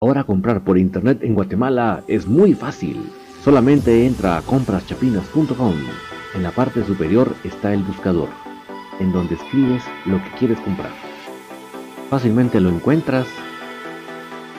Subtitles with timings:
[0.00, 3.12] Ahora comprar por internet en Guatemala es muy fácil.
[3.42, 5.74] Solamente entra a compraschapinas.com.
[6.36, 8.28] En la parte superior está el buscador,
[9.00, 10.92] en donde escribes lo que quieres comprar.
[12.10, 13.26] Fácilmente lo encuentras,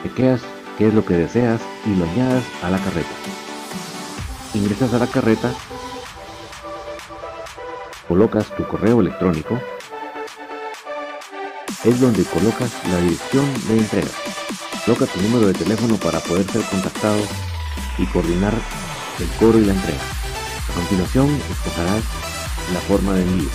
[0.03, 0.41] chequeas
[0.77, 3.07] qué es lo que deseas y lo añades a la carreta.
[4.53, 5.53] Ingresas a la carreta,
[8.09, 9.57] colocas tu correo electrónico,
[11.85, 14.09] es donde colocas la dirección de entrega.
[14.85, 17.19] Coloca tu número de teléfono para poder ser contactado
[17.97, 18.53] y coordinar
[19.19, 19.99] el cobro y la entrega.
[20.69, 22.03] A continuación escogerás
[22.73, 23.49] la forma de envío.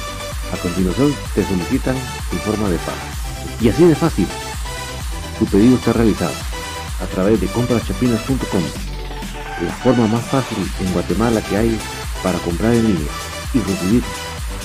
[0.53, 1.97] A continuación te solicitan
[2.31, 2.99] tu forma de pago.
[3.61, 4.29] Y así de fácil,
[5.39, 6.35] tu pedido está realizado
[7.01, 8.63] a través de compraschapinas.com,
[9.65, 11.79] la forma más fácil en Guatemala que hay
[12.23, 13.13] para comprar en línea
[13.53, 14.03] y recibir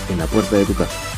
[0.10, 1.09] en la puerta de tu casa.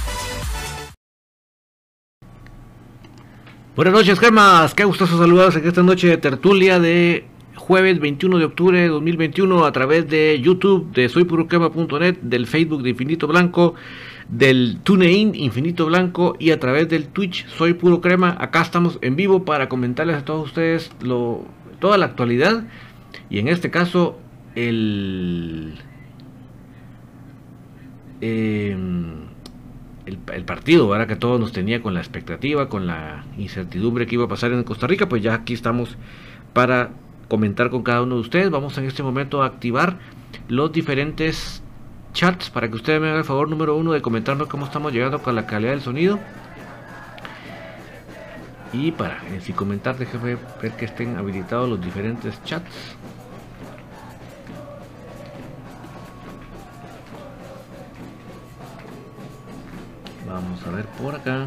[3.74, 4.74] Buenas noches, gemas.
[4.74, 7.24] Qué gustoso saludarlos en esta noche de tertulia de
[7.56, 12.90] jueves 21 de octubre de 2021 a través de YouTube, de soypuroquema.net, del Facebook de
[12.90, 13.76] Infinito Blanco,
[14.28, 18.36] del TuneIn Infinito Blanco y a través del Twitch Soy Puro Crema.
[18.42, 20.92] Acá estamos en vivo para comentarles a todos ustedes
[21.80, 22.66] toda la actualidad
[23.30, 24.20] y en este caso
[24.54, 25.80] el...
[28.20, 28.76] Eh,
[30.32, 31.08] el, partido, ¿verdad?
[31.08, 34.64] que todos nos tenía con la expectativa, con la incertidumbre que iba a pasar en
[34.64, 35.98] Costa Rica, pues ya aquí estamos
[36.54, 36.92] para
[37.28, 38.50] comentar con cada uno de ustedes.
[38.50, 39.98] Vamos en este momento a activar
[40.48, 41.64] los diferentes
[42.14, 45.22] chats para que ustedes me hagan el favor número uno de comentarnos cómo estamos llegando
[45.22, 46.20] con la calidad del sonido.
[48.74, 52.96] Y para, si comentar, déjenme ver que estén habilitados los diferentes chats.
[60.32, 61.46] Vamos a ver por acá.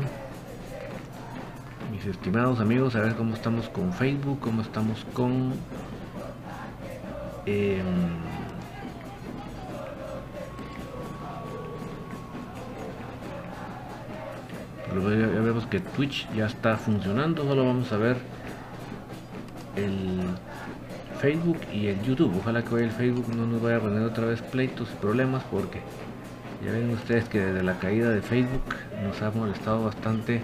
[1.91, 5.55] Mis estimados amigos, a ver cómo estamos con Facebook, cómo estamos con...
[14.95, 18.19] Ya vemos que Twitch ya está funcionando, solo vamos a ver
[19.77, 20.21] el
[21.21, 22.37] Facebook y el YouTube.
[22.39, 25.43] Ojalá que hoy el Facebook no nos vaya a poner otra vez pleitos y problemas
[25.51, 25.81] porque
[26.65, 28.63] ya ven ustedes que desde la caída de Facebook
[29.03, 30.41] nos ha molestado bastante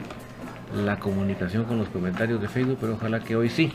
[0.74, 3.72] la comunicación con los comentarios de Facebook, pero ojalá que hoy sí.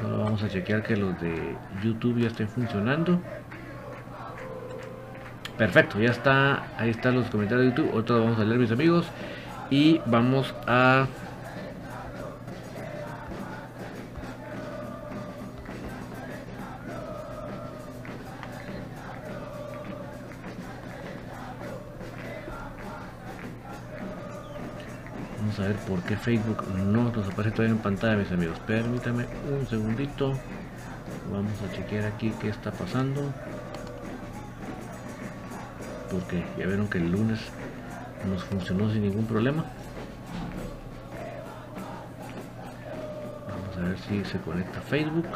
[0.00, 3.20] Solo vamos a chequear que los de YouTube ya estén funcionando.
[5.56, 7.96] Perfecto, ya está, ahí están los comentarios de YouTube.
[7.96, 9.06] Otro vamos a leer mis amigos
[9.70, 11.06] y vamos a
[25.56, 28.58] a ver por qué Facebook no nos aparece todavía en pantalla, mis amigos.
[28.66, 30.34] Permítame un segundito.
[31.32, 33.32] Vamos a chequear aquí qué está pasando.
[36.10, 37.40] Porque ya vieron que el lunes
[38.28, 39.64] nos funcionó sin ningún problema.
[43.48, 45.28] Vamos a ver si se conecta Facebook.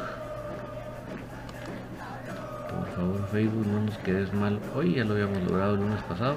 [2.70, 4.60] Por favor, Facebook, no nos quedes mal.
[4.74, 6.36] Hoy ya lo habíamos logrado el lunes pasado.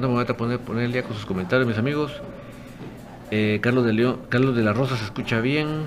[0.00, 2.12] Me voy a poner, el día con sus comentarios, mis amigos.
[3.30, 5.86] Eh, Carlos, de León, Carlos de la Rosa se escucha bien.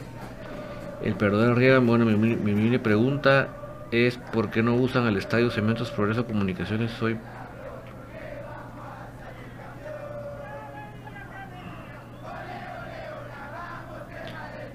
[1.03, 3.49] El perdedor Arriaga, bueno, mi, mi, pregunta
[3.91, 6.91] es ¿por qué no usan el estadio Cementos Progreso Comunicaciones?
[6.91, 7.17] Soy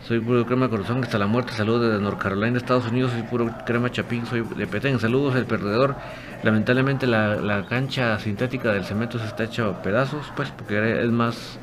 [0.07, 1.53] Soy puro crema corazón hasta la muerte.
[1.55, 3.13] Saludos desde North Carolina, Estados Unidos.
[3.13, 4.27] Soy puro crema chapín.
[4.27, 4.99] Soy de Petén.
[4.99, 5.95] Saludos, el perdedor.
[6.43, 11.59] Lamentablemente la, cancha sintética del cemento se está hecha a pedazos, pues, porque es más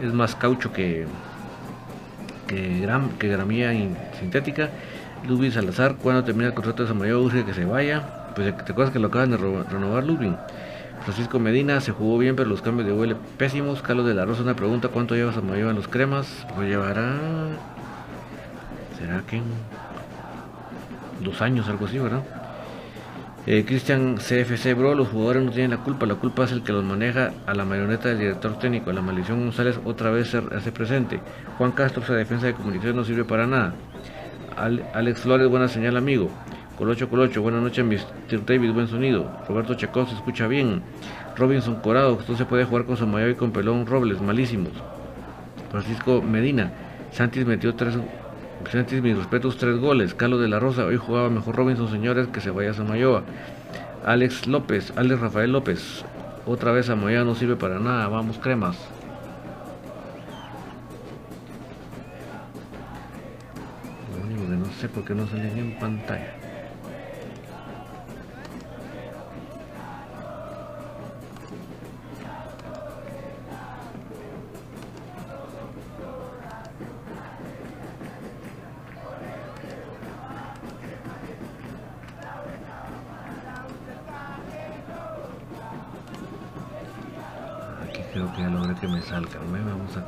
[0.00, 1.06] es más caucho que
[2.48, 3.72] que, gram, que gramía
[4.18, 4.70] sintética.
[5.26, 8.32] Ludwig Salazar, cuando termina el contrato de Samayo, urge que se vaya.
[8.34, 10.34] Pues te acuerdas que lo acaban de renovar Ludwig.
[11.04, 13.82] Francisco Medina se jugó bien, pero los cambios de huele pésimos.
[13.82, 16.46] Carlos de la Rosa, una pregunta: ¿cuánto lleva Samayoa en los cremas?
[16.56, 17.14] Lo llevará.
[18.98, 19.40] ¿Será que
[21.20, 22.22] dos años, algo así, verdad?
[23.50, 26.70] Eh, Cristian CFC Bro, los jugadores no tienen la culpa, la culpa es el que
[26.70, 28.92] los maneja a la marioneta del director técnico.
[28.92, 31.18] La maldición González otra vez se hace presente.
[31.56, 33.72] Juan Castro, esa defensa de comunicaciones no sirve para nada.
[34.92, 36.28] Alex Flores, buena señal, amigo.
[36.76, 38.44] Colocho Colocho, buenas noches, Mr.
[38.44, 39.32] David, buen sonido.
[39.48, 40.82] Roberto Chacón se escucha bien.
[41.34, 44.72] Robinson Corado, esto se puede jugar con Samayo y con Pelón Robles, malísimos.
[45.70, 46.70] Francisco Medina,
[47.12, 47.96] Santis metió tres.
[48.70, 50.14] Santis, mis respetos, tres goles.
[50.14, 53.22] Carlos de la Rosa, hoy jugaba mejor Robinson, señores, que se vaya a Samayoa.
[54.04, 56.04] Alex López, Alex Rafael López,
[56.46, 58.76] otra vez Samayoa no sirve para nada, vamos cremas.
[64.78, 66.47] sé por qué no salen en pantalla.
[89.08, 89.40] Salgan.
[89.52, 90.04] Vamos a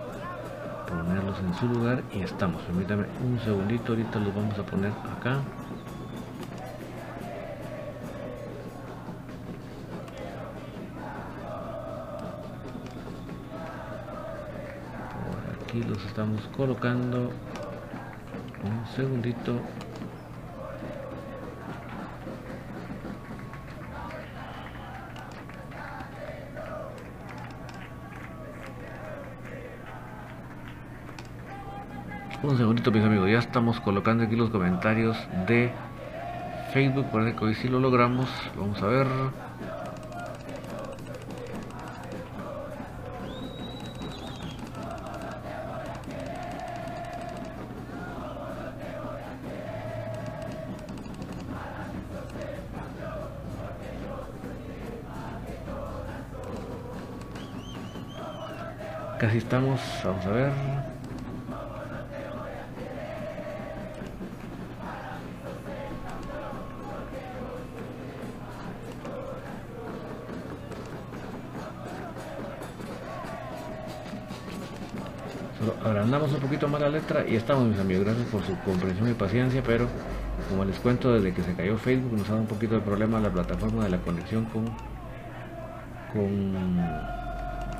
[0.87, 2.61] ponerlos en su lugar y estamos.
[2.62, 5.40] Permítame un segundito ahorita los vamos a poner acá.
[15.62, 17.30] Aquí los estamos colocando.
[18.62, 19.61] Un segundito
[32.81, 35.15] Segundito mis amigos, ya estamos colocando aquí los comentarios
[35.47, 35.71] de
[36.73, 39.07] Facebook, parece que hoy sí lo logramos, vamos a ver.
[59.19, 60.89] Casi estamos, vamos a ver.
[76.29, 79.62] Un poquito más la letra y estamos mis amigos, gracias por su comprensión y paciencia,
[79.65, 79.87] pero
[80.50, 83.21] como les cuento desde que se cayó Facebook nos ha dado un poquito de problema
[83.21, 84.67] la plataforma de la conexión con
[86.12, 86.79] con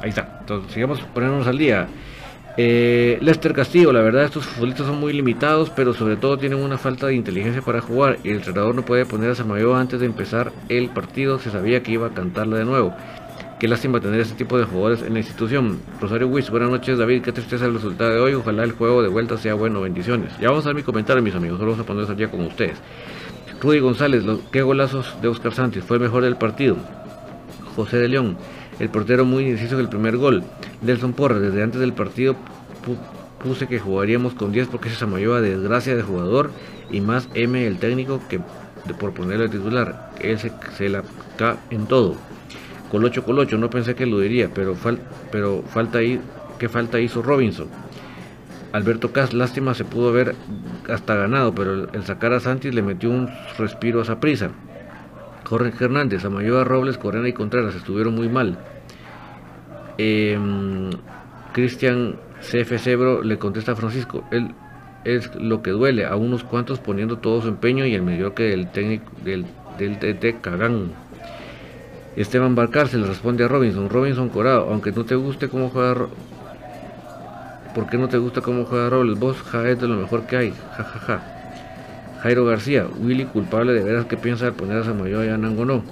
[0.00, 1.87] ahí está, entonces sigamos poniéndonos al día.
[2.56, 6.78] Eh, Lester Castillo, la verdad estos futbolistas son muy limitados, pero sobre todo tienen una
[6.78, 8.18] falta de inteligencia para jugar.
[8.25, 11.92] El entrenador no puede poner a Samayo antes de empezar el partido, se sabía que
[11.92, 12.94] iba a cantarla de nuevo.
[13.60, 15.80] Qué lástima tener este tipo de jugadores en la institución.
[16.00, 18.32] Rosario Wiss, buenas noches David, qué tristeza el resultado de hoy.
[18.32, 20.32] Ojalá el juego de vuelta sea bueno, bendiciones.
[20.40, 22.40] Ya vamos a dar mi comentario, mis amigos, solo vamos a ponernos al día con
[22.40, 22.78] ustedes.
[23.60, 26.78] Rudy González, qué golazos de Oscar Sánchez, fue el mejor del partido.
[27.76, 28.38] José de León,
[28.78, 30.42] el portero muy indeciso en el primer gol.
[30.80, 32.36] Nelson Porras, desde antes del partido
[33.44, 36.50] puse que jugaríamos con 10 porque se a desgracia de jugador
[36.90, 38.40] y más M el técnico que
[38.98, 40.12] por ponerle titular.
[40.18, 41.02] Él se, la
[41.36, 42.16] cae en todo.
[42.90, 44.76] Colocho Colocho, no pensé que lo diría, pero,
[45.30, 46.20] pero falta ahí,
[46.59, 47.68] ¿qué falta hizo Robinson?
[48.73, 50.35] Alberto Cas, lástima, se pudo haber
[50.88, 53.28] hasta ganado, pero el, sacar a Santis le metió un
[53.59, 54.50] respiro a esa prisa.
[55.44, 58.59] Jorge Hernández, Amayoa Robles, Corena y Contreras estuvieron muy mal.
[59.99, 60.90] Em,
[61.52, 64.54] Cristian CF Bro le contesta a Francisco, él
[65.04, 68.70] es lo que duele, a unos cuantos poniendo todo su empeño y el mediocre del
[68.70, 69.47] técnico del,
[69.78, 70.92] del Cagán.
[72.20, 76.06] Esteban le responde a Robinson, Robinson Corado, aunque no te guste cómo juega
[77.74, 79.18] ¿Por qué no te gusta cómo juega Robles?
[79.18, 81.22] Vos, ja, es de lo mejor que hay, ja, ja, ja.
[82.22, 85.64] Jairo García, Willy culpable de veras que piensa de poner a Samayoa y a Nango
[85.64, 85.82] no.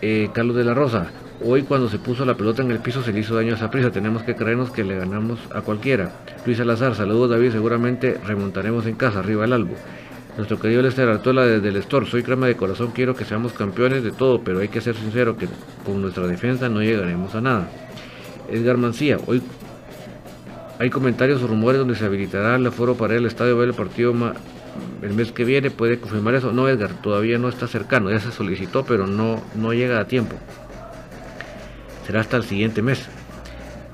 [0.00, 1.08] Eh, Carlos de la Rosa,
[1.44, 3.70] hoy cuando se puso la pelota en el piso se le hizo daño a esa
[3.70, 6.12] prisa, tenemos que creernos que le ganamos a cualquiera.
[6.46, 9.74] Luis Salazar, saludos David, seguramente remontaremos en casa, arriba el albo.
[10.38, 14.04] Nuestro querido Lester Artola desde el Store, soy crema de corazón, quiero que seamos campeones
[14.04, 15.48] de todo, pero hay que ser sincero que
[15.84, 17.68] con nuestra defensa no llegaremos a nada.
[18.48, 19.42] Edgar Mancía, hoy
[20.78, 24.14] hay comentarios o rumores donde se habilitará el aforo para el estadio ver el partido
[25.02, 26.52] el mes que viene, puede confirmar eso.
[26.52, 30.36] No, Edgar, todavía no está cercano, ya se solicitó, pero no, no llega a tiempo.
[32.06, 33.08] Será hasta el siguiente mes.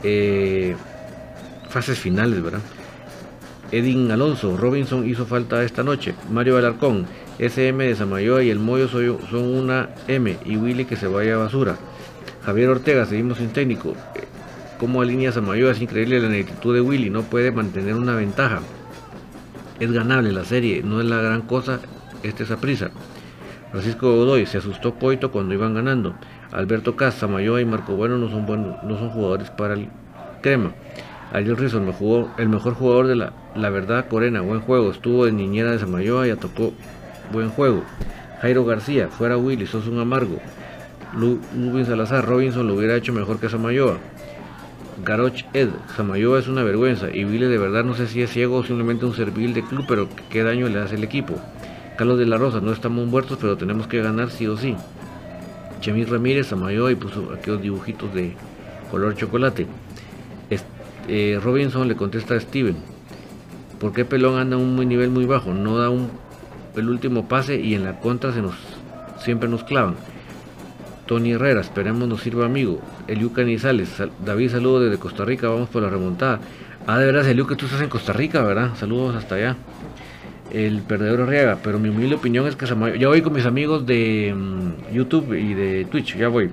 [0.02, 0.76] Eh,
[1.70, 2.60] fases finales, ¿verdad?
[3.74, 6.14] Edin Alonso, Robinson hizo falta esta noche.
[6.30, 7.06] Mario Alarcón,
[7.40, 11.38] SM de Samayoa y el Moyo son una M y Willy que se vaya a
[11.38, 11.76] basura.
[12.44, 13.96] Javier Ortega, seguimos sin técnico.
[14.14, 14.28] Eh,
[14.78, 18.60] Como alinea Samayoa es increíble la actitud de Willy, no puede mantener una ventaja.
[19.80, 21.80] Es ganable la serie, no es la gran cosa
[22.22, 22.92] este esa prisa.
[23.72, 26.14] Francisco Godoy se asustó Coito cuando iban ganando.
[26.52, 29.88] Alberto Cas, Samayoa y Marco Bueno no son, buenos, no son jugadores para el
[30.42, 30.72] crema.
[31.34, 35.72] Ariel Rizzo, mejor, el mejor jugador de la, verdad Corena, buen juego, estuvo en niñera
[35.72, 36.72] de Samayoa y atacó
[37.32, 37.82] buen juego.
[38.40, 40.38] Jairo García, fuera Willy, sos un amargo.
[41.12, 43.98] Lubin Salazar, Robinson lo hubiera hecho mejor que Samayoa.
[45.04, 48.58] Garoch Ed, Samayoa es una vergüenza y Willy de verdad no sé si es ciego
[48.58, 51.34] o simplemente un servil de club, pero qué daño le hace el equipo.
[51.98, 54.76] Carlos de la Rosa, no estamos muertos, pero tenemos que ganar sí o sí.
[55.80, 58.36] Chemil Ramírez, Samayoa y puso aquellos dibujitos de
[58.92, 59.66] color chocolate.
[61.08, 62.76] Eh, Robinson le contesta a Steven,
[63.78, 65.52] ¿por qué Pelón anda a un nivel muy bajo?
[65.52, 66.10] No da un,
[66.76, 68.54] el último pase y en la contra se nos,
[69.18, 69.96] siempre nos clavan.
[71.06, 72.80] Tony Herrera, esperemos nos sirva amigo.
[73.06, 73.90] Eliu Canizales,
[74.24, 76.40] David, saludos desde Costa Rica, vamos por la remontada.
[76.86, 78.70] Ah, de veras, Eliu, que tú estás en Costa Rica, ¿verdad?
[78.76, 79.56] Saludos hasta allá.
[80.50, 83.84] El perdedor Arriaga, pero mi humilde opinión es que Samayoa, ya voy con mis amigos
[83.86, 86.50] de um, YouTube y de Twitch, ya voy.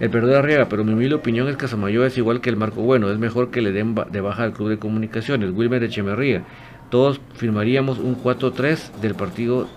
[0.00, 2.82] El perdedor Arriaga, pero mi humilde opinión es que Samayoa es igual que el Marco
[2.82, 5.50] Bueno, es mejor que le den de baja al club de comunicaciones.
[5.52, 6.44] Wilmer Echemerría,
[6.90, 9.68] todos firmaríamos un 4-3 del partido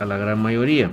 [0.00, 0.90] a la gran mayoría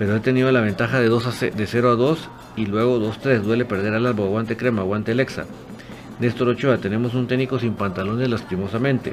[0.00, 2.98] pero he tenido la ventaja de, 2 a 0, de 0 a 2 y luego
[2.98, 3.42] 2-3.
[3.42, 5.44] Duele perder al albo, aguante crema, aguante Alexa.
[6.20, 9.12] Néstor Ochoa, tenemos un técnico sin pantalones lastimosamente.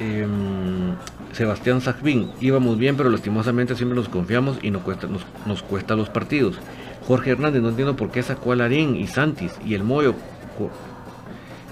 [0.00, 0.26] Eh,
[1.32, 5.96] Sebastián Sajbin, íbamos bien, pero lastimosamente siempre nos confiamos y nos cuesta, nos, nos cuesta
[5.96, 6.58] los partidos.
[7.06, 10.14] Jorge Hernández, no entiendo por qué sacó a Larín y Santis y el Moyo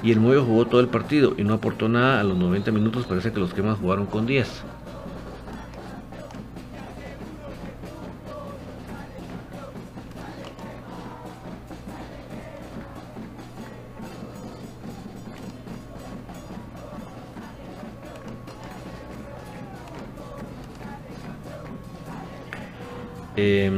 [0.02, 3.06] y el Moyo jugó todo el partido y no aportó nada a los 90 minutos.
[3.06, 4.62] Parece que los quemas jugaron con 10.
[23.36, 23.70] Eh,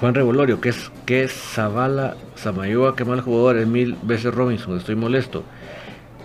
[0.00, 4.96] Juan Revolorio, que es que Zavala, Samayoa, que mal jugador, es mil veces Robinson, estoy
[4.96, 5.44] molesto.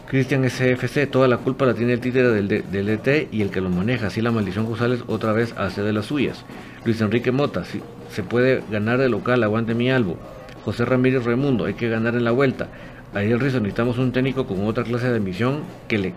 [0.07, 3.61] Cristian SFC, toda la culpa la tiene el títere del, del DT y el que
[3.61, 4.07] lo maneja.
[4.07, 6.45] Así la maldición González otra vez hace de las suyas.
[6.85, 10.17] Luis Enrique Mota, si se puede ganar de local, aguante mi albo.
[10.65, 12.67] José Ramírez Raimundo, hay que ganar en la vuelta.
[13.13, 16.13] Ariel Rizzo, necesitamos un técnico con otra clase de misión que le,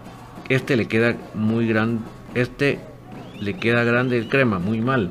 [0.48, 2.02] este le queda muy grande,
[2.34, 2.78] este
[3.40, 5.10] le queda grande el crema, muy mal.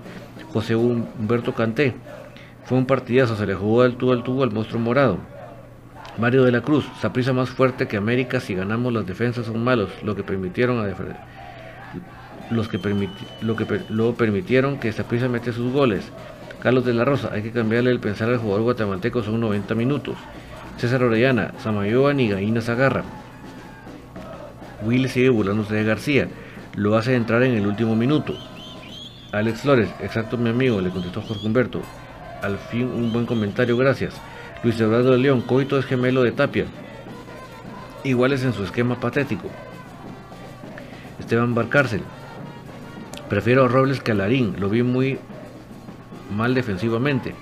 [0.56, 1.96] José Humberto Canté,
[2.64, 5.18] fue un partidazo, se le jugó del tubo al tubo al monstruo morado.
[6.18, 9.90] Mario de la Cruz, Saprisa más fuerte que América si ganamos las defensas son malos,
[10.02, 10.96] lo que permitieron a
[12.52, 13.82] los que permiti lo que per
[14.16, 14.94] permitieron que
[15.28, 16.10] mete sus goles.
[16.64, 20.16] Carlos de la Rosa, hay que cambiarle el pensar al jugador guatemalteco, son 90 minutos.
[20.78, 23.04] César Orellana, Samayoa ni Gaina Zagarra.
[24.86, 26.30] Will sigue burlándose de García,
[26.78, 28.38] lo hace entrar en el último minuto.
[29.36, 31.82] Alex Flores, exacto mi amigo, le contestó Jorge Humberto.
[32.42, 34.14] Al fin un buen comentario, gracias.
[34.64, 36.68] Luis Eduardo de León, Coito es gemelo de Tapia.
[38.06, 39.50] Iguales en su esquema patético.
[41.20, 42.02] Esteban Barcárcel.
[43.28, 45.20] Prefiero a Robles que a Larín, lo vi muy
[46.34, 47.36] mal defensivamente.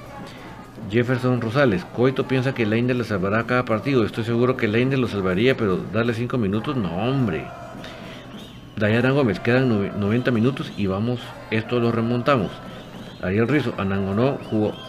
[0.90, 4.04] Jefferson Rosales, Coito piensa que Leiner le salvará cada partido.
[4.04, 7.46] Estoy seguro que Leiner lo salvaría, pero darle 5 minutos, no hombre.
[8.76, 11.20] Dayana Gómez, quedan 90 minutos y vamos,
[11.52, 12.50] esto lo remontamos.
[13.22, 14.40] Ariel Rizzo, Anangonó,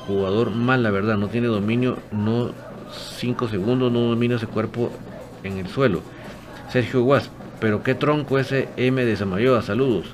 [0.06, 2.52] jugador mal, la verdad, no tiene dominio, no
[3.18, 4.90] 5 segundos, no domina ese cuerpo
[5.42, 6.00] en el suelo.
[6.70, 10.06] Sergio Guas, pero qué tronco ese M de Samayoa, saludos.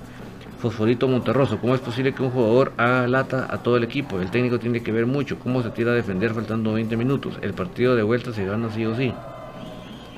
[0.58, 4.20] Fosforito Monterroso, ¿cómo es posible que un jugador haga lata a todo el equipo?
[4.20, 7.38] El técnico tiene que ver mucho, cómo se tira a defender faltando 20 minutos.
[7.40, 9.14] El partido de vuelta se gana sí o sí.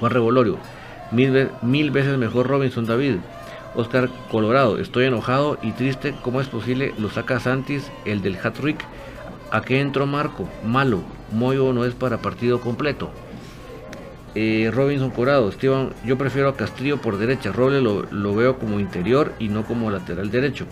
[0.00, 0.56] Juan Revolorio,
[1.12, 3.16] mil veces mejor Robinson David.
[3.74, 6.14] Oscar Colorado, estoy enojado y triste.
[6.22, 6.94] ¿Cómo es posible?
[6.98, 8.84] Lo saca Santis, el del hat-trick.
[9.50, 10.48] ¿A qué entró Marco?
[10.64, 11.02] Malo.
[11.30, 13.10] Moyo no es para partido completo.
[14.34, 17.52] Eh, Robinson Corado, Esteban, yo prefiero a Castrillo por derecha.
[17.52, 20.66] Roble lo, lo, veo como interior y no como lateral derecho.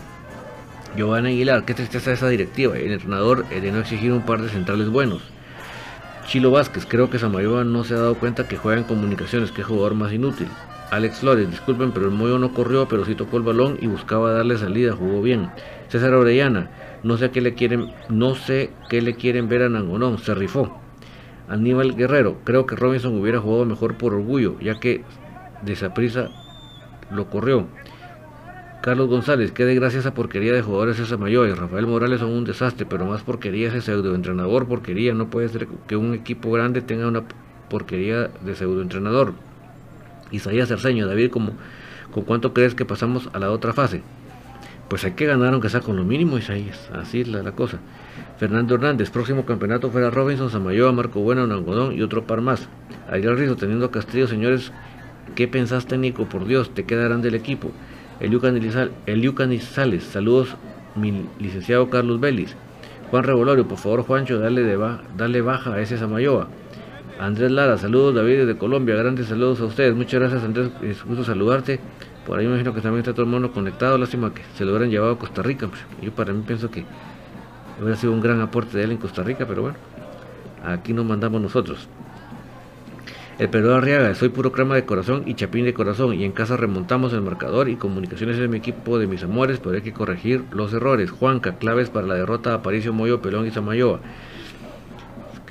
[0.95, 2.77] Giovanni Aguilar, qué tristeza esa directiva.
[2.77, 5.21] El entrenador eh, de no exigir un par de centrales buenos.
[6.27, 9.63] Chilo Vázquez, creo que Samayoa no se ha dado cuenta que juega en comunicaciones, que
[9.63, 10.47] jugador más inútil.
[10.91, 14.33] Alex Flores, disculpen, pero el Moyo no corrió, pero sí tocó el balón y buscaba
[14.33, 15.49] darle salida, jugó bien.
[15.87, 16.69] César Orellana,
[17.01, 20.81] no sé qué le quieren, no sé qué le quieren ver a Nangonón, se rifó.
[21.47, 25.05] Aníbal Guerrero, creo que Robinson hubiera jugado mejor por orgullo, ya que
[25.61, 26.27] de esa prisa
[27.09, 27.67] lo corrió.
[28.81, 32.43] Carlos González, qué desgracia esa porquería de jugadores esa mayor y Rafael Morales son un
[32.43, 37.07] desastre, pero más porquería ese pseudoentrenador, porquería, no puede ser que un equipo grande tenga
[37.07, 37.23] una
[37.69, 39.50] porquería de pseudoentrenador.
[40.31, 44.01] Isaías Cerceño, David, ¿con cuánto crees que pasamos a la otra fase?
[44.91, 47.79] Pues hay que ganar aunque sea con lo mínimo, Isaías, así es la, cosa.
[48.37, 52.67] Fernando Hernández, próximo campeonato fuera Robinson, Samayoa, Marco Buena, Nangodón y otro par más.
[53.09, 54.73] Ariel Rizo, teniendo a Castillo, señores,
[55.35, 56.25] ¿qué pensaste, Nico?
[56.25, 57.71] Por Dios, te quedarán del equipo.
[58.19, 58.41] Eliu
[59.33, 60.55] Canizales, saludos
[60.95, 62.55] mi licenciado Carlos Vélez.
[63.09, 64.77] Juan Revolorio, por favor Juancho, dale, de
[65.17, 66.49] dale baja a ese Samayoa.
[67.21, 69.93] Andrés Lara, saludos David de Colombia, grandes saludos a ustedes.
[69.93, 71.79] Muchas gracias Andrés, es gusto saludarte.
[72.25, 73.95] Por ahí me imagino que también está todo el mundo conectado.
[73.99, 75.67] Lástima que se lo hubieran llevado a Costa Rica.
[75.67, 76.83] Pues, yo para mí pienso que
[77.79, 79.77] hubiera sido un gran aporte de él en Costa Rica, pero bueno,
[80.65, 81.87] aquí nos mandamos nosotros.
[83.37, 86.57] El Pedro Arriaga, soy puro crema de corazón y chapín de corazón y en casa
[86.57, 90.45] remontamos el marcador y comunicaciones es mi equipo de mis amores, pero hay que corregir
[90.53, 91.11] los errores.
[91.11, 93.99] Juanca, claves para la derrota de Aparicio Moyo, Pelón y Samayoa.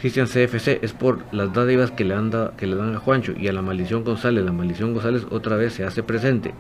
[0.00, 3.48] Cristian CFC es por las dádivas que le, anda, que le dan a Juancho y
[3.48, 4.44] a la maldición González.
[4.44, 6.54] La maldición González otra vez se hace presente.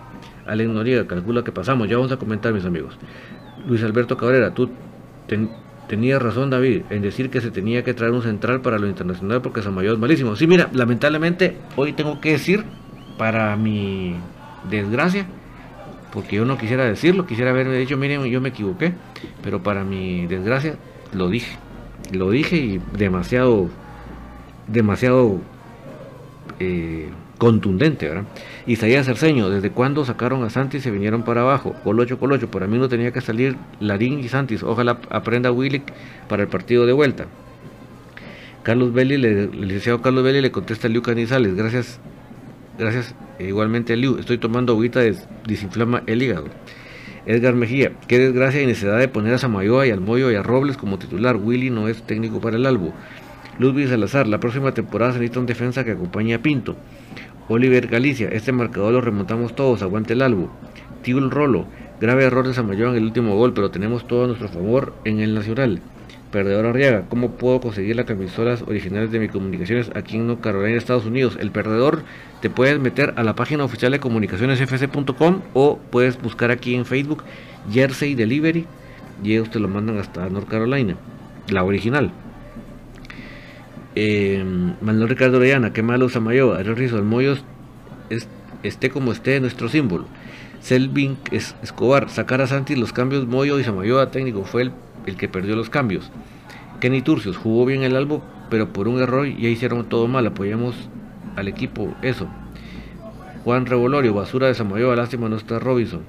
[0.46, 1.88] Alen Noriega calcula que pasamos.
[1.88, 2.98] Ya vamos a comentar, mis amigos.
[3.66, 4.70] Luis Alberto Cabrera, tú
[5.90, 9.42] Tenía razón David en decir que se tenía que traer un central para lo internacional
[9.42, 10.36] porque Samayoa es malísimo.
[10.36, 12.64] Sí, mira, lamentablemente hoy tengo que decir,
[13.18, 14.14] para mi
[14.70, 15.26] desgracia,
[16.12, 18.92] porque yo no quisiera decirlo, quisiera haberme dicho, miren, yo me equivoqué,
[19.42, 20.76] pero para mi desgracia
[21.12, 21.58] lo dije.
[22.12, 23.68] Lo dije y demasiado,
[24.66, 25.40] demasiado
[26.58, 27.08] eh,
[27.38, 28.24] contundente, ¿verdad?
[28.66, 31.74] Isaías Cerceño, ¿desde cuándo sacaron a Santis y se vinieron para abajo?
[31.82, 35.84] Colocho, Colocho, para mí no tenía que salir Larín y Santis, ojalá aprenda Willick
[36.28, 37.26] para el partido de vuelta.
[38.62, 41.98] Carlos Belli, el licenciado Carlos Belli le contesta a Liu Canizales, gracias,
[42.78, 46.48] gracias e igualmente a Liu, estoy tomando agüita, de, desinflama el hígado.
[47.30, 50.42] Edgar Mejía, qué desgracia y necesidad de poner a Samayoa y al Moyo y a
[50.42, 52.92] Robles como titular, Willy no es técnico para el Albo.
[53.60, 56.74] Ludwig Salazar, la próxima temporada se necesita un defensa que acompañe a Pinto.
[57.48, 60.50] Oliver Galicia, este marcador lo remontamos todos, aguante el albo.
[61.02, 61.66] Tiul Rolo,
[62.00, 65.20] grave error de Samayoa en el último gol, pero tenemos todo a nuestro favor en
[65.20, 65.80] el Nacional.
[66.30, 70.78] Perdedor Arriaga, ¿cómo puedo conseguir las camisolas originales de mi comunicaciones aquí en North Carolina,
[70.78, 71.36] Estados Unidos?
[71.40, 72.04] El perdedor
[72.40, 77.24] te puedes meter a la página oficial de comunicacionesfc.com o puedes buscar aquí en Facebook
[77.72, 78.64] Jersey Delivery
[79.24, 80.94] y ellos te lo mandan hasta North Carolina,
[81.48, 82.12] la original.
[83.96, 84.44] Eh,
[84.80, 87.36] Manuel Ricardo Orellana, qué malo Samayoa, Ariel Rizo, el Moyo
[88.62, 90.06] esté como esté nuestro símbolo.
[90.60, 94.72] Selvin Escobar, sacar a Santi los cambios Moyo y Samayoa técnico fue el,
[95.06, 96.10] el, que perdió los cambios.
[96.80, 100.74] Kenny Turcios jugó bien el albo, pero por un error ya hicieron todo mal, apoyamos
[101.36, 102.28] al equipo, eso.
[103.44, 106.02] Juan Revolorio, basura de Samayoa, lástima no está Robinson.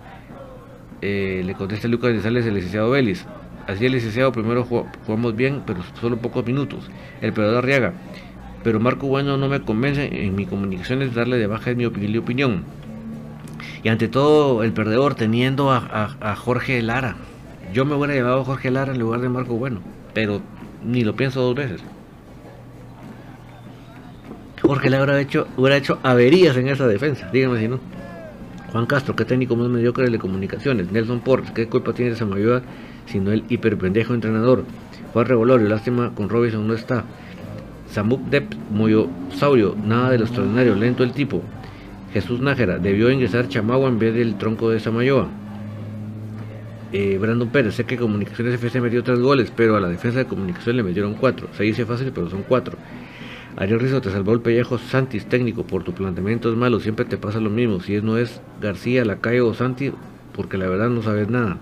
[1.01, 3.25] Eh, le contesta Lucas González, el licenciado Vélez.
[3.67, 6.89] Así el licenciado primero jugamos bien, pero solo pocos minutos.
[7.21, 7.93] El de Arriaga.
[8.63, 11.85] Pero Marco Bueno no me convence en mi comunicación es darle de baja en mi
[11.85, 12.63] opinión.
[13.84, 17.15] Y ante todo, el perdedor teniendo a, Jorge Lara.
[17.74, 19.82] Yo me hubiera llevado a Jorge Lara en lugar de Marco Bueno,
[20.13, 20.41] pero
[20.84, 21.82] ni lo pienso dos veces.
[24.62, 25.04] Jorge Lara
[25.58, 27.80] hubiera hecho, averías en esa defensa, dígame si no.
[28.71, 30.91] Juan Castro, qué técnico más mediocre de comunicaciones.
[30.91, 32.62] Nelson Portes, qué culpa tiene esa mayor
[33.06, 34.63] sino el hiperpendejo entrenador.
[35.13, 37.04] Juan Revolorio, lástima con Robinson no está.
[37.89, 38.54] Samuk Depp,
[39.36, 41.41] Saurio, nada de lo extraordinario, lento el tipo.
[42.13, 45.30] Jesús Nájera, debió ingresar Chamagua en vez del tronco de Samayoa.
[46.91, 50.26] Eh, Brandon Pérez, sé que Comunicaciones FC metió tres goles, pero a la defensa de
[50.26, 51.47] Comunicación le metieron cuatro.
[51.54, 52.78] Se dice fácil, pero son cuatro.
[53.56, 57.17] Ariel Rizzo te salvó el pellejo Santis técnico por tu planteamiento es malo, siempre te
[57.17, 57.82] pasa lo mismo.
[57.82, 59.91] Si no es García, Lacayo o Santi,
[60.34, 61.60] porque la verdad no sabes nada.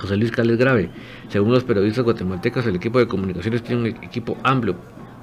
[0.00, 0.90] José Luis Cales Grave.
[1.28, 4.76] Según los periodistas guatemaltecos, el equipo de comunicaciones tiene un equipo amplio.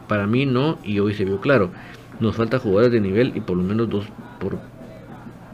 [0.08, 1.72] Para mí no, y hoy se vio claro.
[2.20, 4.06] Nos falta jugadores de nivel y por lo menos dos
[4.40, 4.60] por,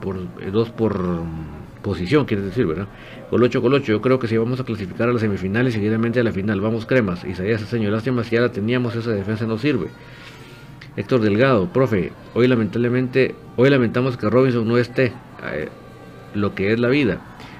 [0.01, 2.87] por eh, dos por mm, posición, quiere decir, ¿verdad?
[3.29, 6.23] Colocho, Colocho, yo creo que si vamos a clasificar a las semifinales y seguidamente a
[6.23, 7.23] la final, vamos cremas.
[7.23, 9.89] Isaías señor lástima si ya la teníamos, esa defensa no sirve.
[10.97, 15.11] Héctor Delgado, profe, hoy lamentablemente, hoy lamentamos que Robinson no esté,
[15.51, 15.69] eh,
[16.33, 17.19] lo que es la vida.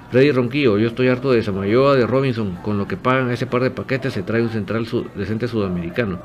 [0.10, 3.62] Freddy Ronquillo, yo estoy harto de Samayoa, de Robinson, con lo que pagan ese par
[3.62, 6.20] de paquetes se trae un central decente sudamericano.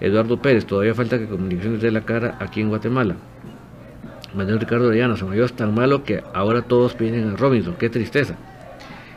[0.00, 3.16] Eduardo Pérez, todavía falta que Comunicaciones dé la cara aquí en Guatemala.
[4.34, 8.34] Manuel Ricardo Orellana, Samayoa es tan malo que ahora todos piden a Robinson, qué tristeza.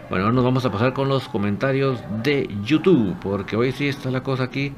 [0.09, 4.11] Bueno, ahora nos vamos a pasar con los comentarios de YouTube, porque hoy sí está
[4.11, 4.73] la cosa aquí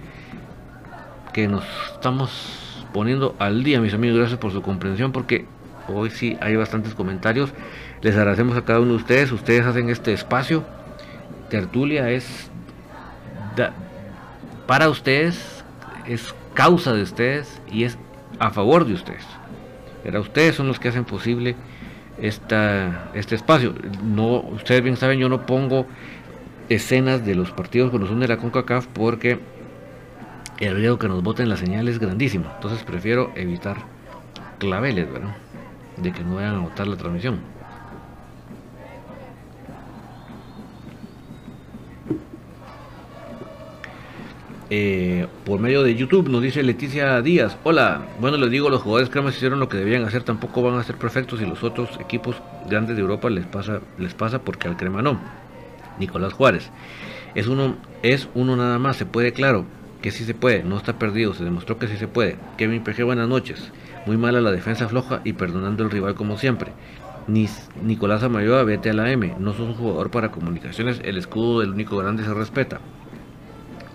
[1.33, 4.17] que nos estamos poniendo al día, mis amigos.
[4.17, 5.45] Gracias por su comprensión, porque
[5.93, 7.51] Hoy sí hay bastantes comentarios.
[8.01, 9.31] Les agradecemos a cada uno de ustedes.
[9.31, 10.63] Ustedes hacen este espacio.
[11.49, 12.49] Tertulia es
[14.67, 15.58] para ustedes,
[16.05, 17.97] es causa de ustedes y es
[18.39, 19.25] a favor de ustedes.
[20.03, 21.55] Pero ustedes son los que hacen posible
[22.21, 23.73] esta, este espacio.
[24.03, 25.85] No, ustedes bien saben, yo no pongo
[26.69, 29.39] escenas de los partidos con los de la CONCACAF porque
[30.59, 32.51] el riesgo que nos voten la señal es grandísimo.
[32.55, 33.77] Entonces prefiero evitar
[34.57, 35.35] claveles, ¿verdad?
[35.97, 37.39] De que no vayan a votar la transmisión.
[44.71, 49.10] Eh, por medio de YouTube nos dice Leticia Díaz, hola, bueno les digo, los jugadores
[49.10, 52.36] cremas hicieron lo que debían hacer, tampoco van a ser perfectos y los otros equipos
[52.69, 55.19] grandes de Europa les pasa, les pasa porque al crema no.
[55.97, 56.69] Nicolás Juárez,
[57.34, 59.65] es uno, es uno nada más, se puede, claro,
[60.03, 62.38] que sí se puede, no está perdido, se demostró que sí se puede.
[62.58, 63.71] Kevin PG, buenas noches,
[64.05, 66.73] muy mala la defensa floja y perdonando el rival como siempre.
[67.84, 71.71] Nicolás Amayoa, vete a la M, no sos un jugador para comunicaciones, el escudo del
[71.71, 72.79] único grande se respeta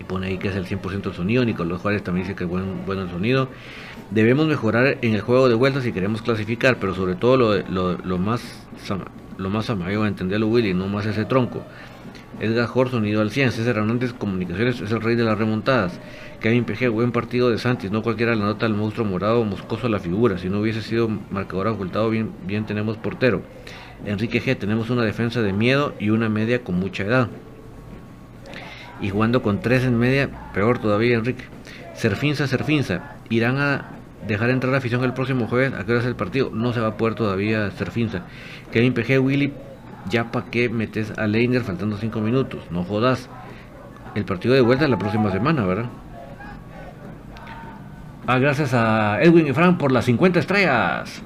[0.07, 1.45] pone ahí que es el 100% el sonido.
[1.45, 3.49] Nicolás Juárez también dice que es buen, bueno el sonido.
[4.11, 7.97] Debemos mejorar en el juego de vueltas si queremos clasificar, pero sobre todo lo, lo,
[7.97, 8.67] lo más
[9.37, 11.63] lo más amarillo a entenderlo Willy, no más ese tronco.
[12.39, 13.51] Edgar Jor, sonido al 100.
[13.51, 15.99] César Hernández, comunicaciones, es el rey de las remontadas.
[16.41, 17.91] Kevin PG, buen partido de Santis.
[17.91, 20.37] No cualquiera la nota al monstruo morado moscoso a la figura.
[20.37, 23.41] Si no hubiese sido marcador ocultado, bien, bien tenemos portero.
[24.05, 27.29] Enrique G, tenemos una defensa de miedo y una media con mucha edad
[29.01, 31.43] y jugando con tres en media, peor todavía Enrique.
[31.95, 33.85] Serfinza, Serfinza, irán a
[34.27, 36.49] dejar entrar a afición el próximo jueves, ¿a qué hora es el partido?
[36.51, 38.23] No se va a poder todavía Serfinza.
[38.71, 39.53] Kevin PG, Willy,
[40.09, 43.29] ya para qué metes a Leiner faltando cinco minutos, no jodas.
[44.15, 45.89] El partido de vuelta la próxima semana, ¿verdad?
[48.27, 51.21] Ah, gracias a Edwin y Frank por las 50 estrellas.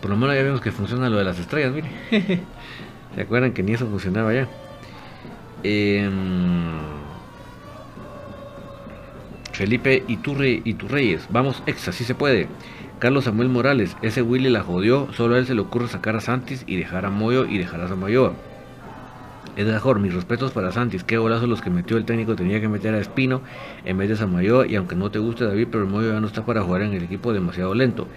[0.00, 1.90] Por lo menos ya vemos que funciona lo de las estrellas, mire.
[3.14, 4.48] ¿Se acuerdan que ni eso funcionaba ya?
[5.64, 6.10] Eh,
[9.54, 12.48] Felipe Iturre, Iturreyes, vamos, ex, así se puede.
[12.98, 16.20] Carlos Samuel Morales, ese Willy la jodió, solo a él se le ocurre sacar a
[16.20, 18.32] Santis y dejar a Moyo y dejar a Samayoa.
[19.56, 22.68] Es mejor, mis respetos para Santis, qué golazo los que metió el técnico, tenía que
[22.68, 23.42] meter a Espino
[23.84, 26.26] en vez de Samayoa y aunque no te guste David, pero el Moyo ya no
[26.26, 28.08] está para jugar en el equipo demasiado lento.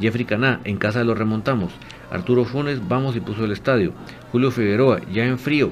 [0.00, 1.72] Jeffrey Caná, en casa lo remontamos.
[2.10, 3.92] Arturo Funes, vamos y puso el estadio.
[4.32, 5.70] Julio Figueroa, ya en frío,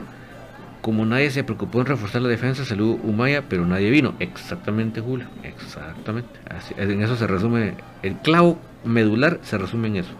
[0.86, 4.14] como nadie se preocupó en reforzar la defensa, salió Umaya, pero nadie vino.
[4.20, 5.26] Exactamente, Julio.
[5.42, 6.28] Exactamente.
[6.76, 7.74] en eso se resume.
[8.04, 10.12] El clavo medular se resume en eso.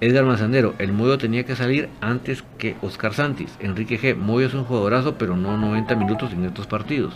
[0.00, 3.56] Edgar Manzanero, el Moyo tenía que salir antes que Oscar Santis.
[3.58, 4.14] Enrique G.
[4.14, 7.12] Moyo es un jugadorazo, pero no 90 minutos en estos partidos.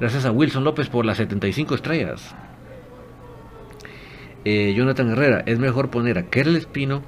[0.00, 2.34] Gracias a Wilson López por las 75 estrellas.
[4.44, 7.02] Eh, Jonathan Herrera, es mejor poner a Kerl Espino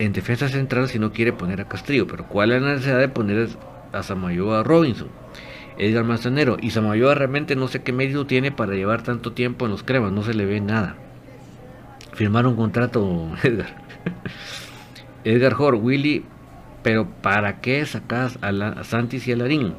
[0.00, 3.08] en defensa central si no quiere poner a Castrillo, pero ¿cuál es la necesidad de
[3.10, 3.50] poner
[3.92, 5.08] a Samayoa Robinson?
[5.76, 9.72] Edgar Manzanero, y Samayoa realmente no sé qué mérito tiene para llevar tanto tiempo en
[9.72, 10.96] los cremas, no se le ve nada.
[12.14, 13.76] Firmar un contrato, Edgar.
[15.24, 16.24] Edgar Hor, Willy,
[16.82, 19.74] pero ¿para qué sacas a, la, Santis y a Larín?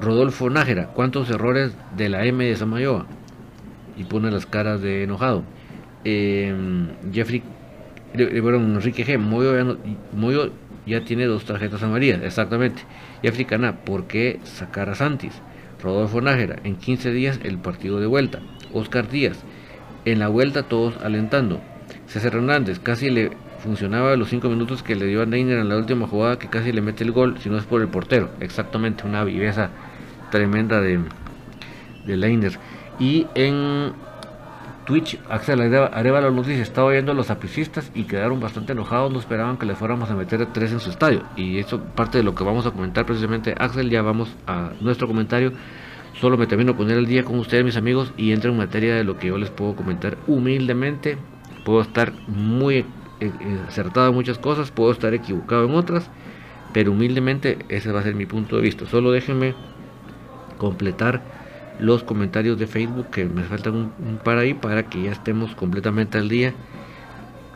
[0.00, 3.06] Rodolfo Nájera, ¿cuántos errores de la M de Samayoa?
[3.96, 5.42] Y pone las caras de enojado.
[6.04, 7.42] Em, Jeffrey
[8.14, 9.18] bueno, Enrique G.
[9.18, 10.50] Moyo
[10.86, 12.82] ya, tiene dos tarjetas amarillas, exactamente.
[13.22, 15.32] Y Africana, ¿por qué sacar a Santis?
[15.82, 18.40] Rodolfo Nájera, en 15 días el partido de vuelta.
[18.72, 19.38] Oscar Díaz,
[20.04, 21.60] en la vuelta todos alentando.
[22.06, 25.76] César Hernández, casi le funcionaba los 5 minutos que le dio a Neiner en la
[25.76, 28.30] última jugada que casi le mete el gol, si no es por el portero.
[28.40, 29.70] Exactamente, una viveza
[30.30, 31.00] tremenda de,
[32.06, 32.58] de Leiner.
[32.98, 33.92] Y en
[34.84, 39.18] Twitch, Axel Arevalo nos dice, estaba viendo a los apicistas y quedaron bastante enojados, no
[39.18, 41.22] esperaban que le fuéramos a meter tres en su estadio.
[41.36, 43.54] Y eso parte de lo que vamos a comentar precisamente.
[43.58, 45.52] Axel, ya vamos a nuestro comentario.
[46.20, 49.04] Solo me termino poner el día con ustedes, mis amigos, y entro en materia de
[49.04, 51.18] lo que yo les puedo comentar humildemente.
[51.64, 52.84] Puedo estar muy eh,
[53.20, 56.10] eh, acertado en muchas cosas, puedo estar equivocado en otras,
[56.74, 58.84] pero humildemente ese va a ser mi punto de vista.
[58.86, 59.54] Solo déjenme
[60.58, 61.22] completar
[61.78, 66.18] los comentarios de Facebook, que me faltan un, par ahí para que ya estemos completamente
[66.18, 66.54] al día,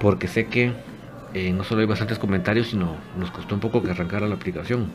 [0.01, 0.73] porque sé que
[1.35, 4.89] eh, no solo hay bastantes comentarios, sino nos costó un poco que arrancara la aplicación.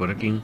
[0.00, 0.40] Por aquí.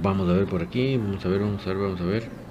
[0.00, 2.41] Vamos a ver por aquí, vamos a ver, vamos a ver, vamos a ver.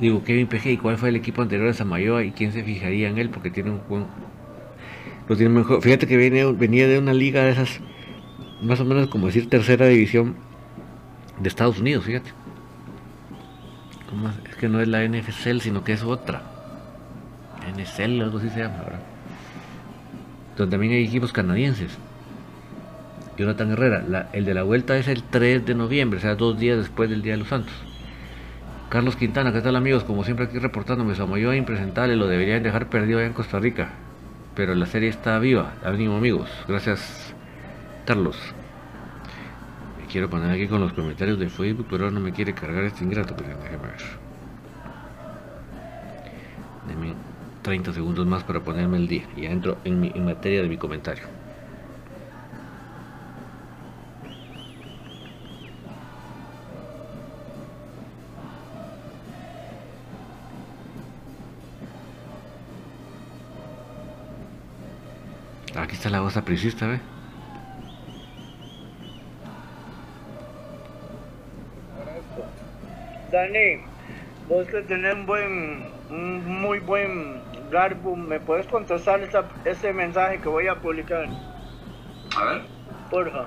[0.00, 3.08] Digo, Kevin PG, ¿y cuál fue el equipo anterior a Samayoa y quién se fijaría
[3.08, 3.30] en él?
[3.30, 4.06] Porque tiene un buen...
[5.28, 5.80] Tiene mejor.
[5.80, 7.80] Fíjate que venía de una liga de esas,
[8.60, 10.34] más o menos como decir tercera división
[11.38, 12.32] de Estados Unidos, fíjate.
[14.48, 16.42] Es que no es la NFL, sino que es otra.
[17.76, 19.00] NSL, algo así se llama, ¿verdad?
[20.56, 21.96] Donde también hay equipos canadienses.
[23.38, 26.76] Jonathan Herrera, el de la vuelta es el 3 de noviembre, o sea, dos días
[26.76, 27.72] después del Día de los Santos.
[28.90, 30.04] Carlos Quintana, ¿qué tal amigos?
[30.04, 33.92] Como siempre aquí reportándome, Samoyoa impresentable, lo deberían dejar perdido allá en Costa Rica.
[34.54, 36.50] Pero la serie está viva, ánimo amigos.
[36.68, 37.32] Gracias,
[38.04, 38.36] Carlos
[40.10, 43.34] quiero poner aquí con los comentarios de Facebook, pero no me quiere cargar este ingrato,
[43.34, 44.02] pues déjame ver.
[46.88, 47.14] Deme
[47.62, 50.76] 30 segundos más para ponerme el día y entro en, mi, en materia de mi
[50.76, 51.24] comentario.
[66.00, 66.98] Está la voz apricista, ¿ve?
[73.30, 73.82] Dani,
[74.48, 79.20] vos que tenés un buen, un muy buen garbo, ¿me puedes contestar
[79.66, 81.28] ese mensaje que voy a publicar?
[82.34, 82.62] A ver.
[83.10, 83.44] Porfa.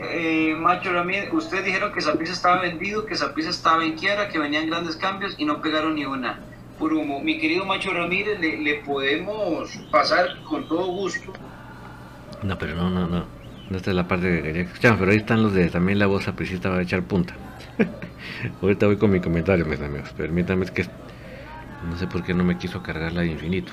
[0.00, 4.40] Eh, Macho Ramírez, ustedes dijeron que Zapisa estaba vendido, que Zapisa estaba en quiera, que
[4.40, 6.40] venían grandes cambios y no pegaron ni una.
[6.78, 7.20] Por humo.
[7.20, 11.32] Mi querido Macho Ramírez, le, le podemos pasar con todo gusto.
[12.42, 13.24] No, pero no, no, no.
[13.70, 16.26] Esta es la parte que quería escuchar, pero ahí están los de también la voz
[16.28, 17.34] apricista va a echar punta.
[18.62, 20.10] Ahorita voy con mi comentario, mis amigos.
[20.16, 20.86] Permítanme que
[21.88, 23.72] no sé por qué no me quiso cargar la de infinito.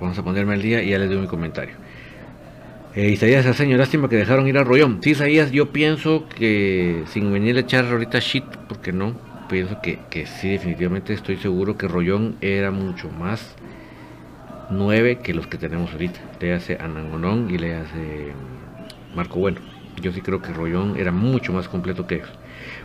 [0.00, 1.74] Vamos a ponerme al día y ya les doy mi comentario.
[2.94, 5.00] Eh, Isaías señor lástima que dejaron ir a Rollón.
[5.02, 9.12] Sí, Isaías, yo pienso que sin venir a echar ahorita shit, porque no,
[9.50, 13.54] pienso que, que sí, definitivamente estoy seguro que Rollón era mucho más
[14.70, 16.20] nueve que los que tenemos ahorita.
[16.40, 19.60] Le hace Anangonón y le hace mm, Marco Bueno.
[20.00, 22.28] Yo sí creo que Rollón era mucho más completo que ellos.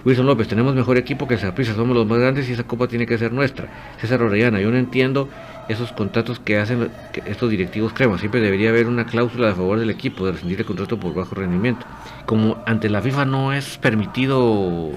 [0.06, 3.06] Wilson López, tenemos mejor equipo que Zaprisa, somos los más grandes y esa copa tiene
[3.06, 3.67] que ser nuestra.
[3.99, 5.27] César Orellana, yo no entiendo
[5.72, 6.90] esos contratos que hacen
[7.26, 8.20] estos directivos cremas.
[8.20, 11.36] Siempre debería haber una cláusula a favor del equipo de rescindir el contrato por bajo
[11.36, 11.86] rendimiento.
[12.26, 14.92] Como ante la FIFA no es permitido,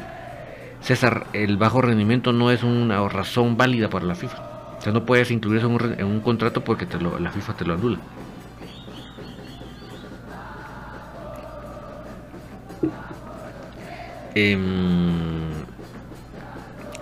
[0.81, 4.77] César, el bajo rendimiento no es una razón válida para la FIFA.
[4.79, 6.87] O sea, no puedes incluir eso en un, contrato porque
[7.21, 7.99] la FIFA te lo anula.
[14.35, 15.53] Em,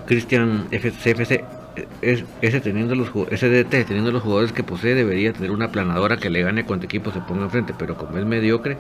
[0.07, 1.62] Cristian FCFC
[2.03, 6.43] ese teniendo los DT teniendo los jugadores que posee debería tener una planadora que le
[6.43, 8.77] gane cuando equipo se ponga enfrente, pero como es mediocre,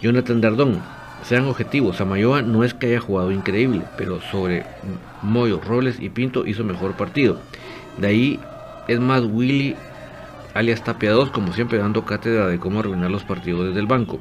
[0.00, 0.82] Jonathan Dardón,
[1.22, 4.64] sean objetivos, Samayoa no es que haya jugado increíble, pero sobre
[5.22, 7.40] Moyo, Robles y Pinto hizo mejor partido.
[7.98, 8.40] De ahí
[8.86, 9.76] es más Willy
[10.52, 14.20] alias Tapia como siempre dando cátedra de cómo arruinar los partidos desde el banco.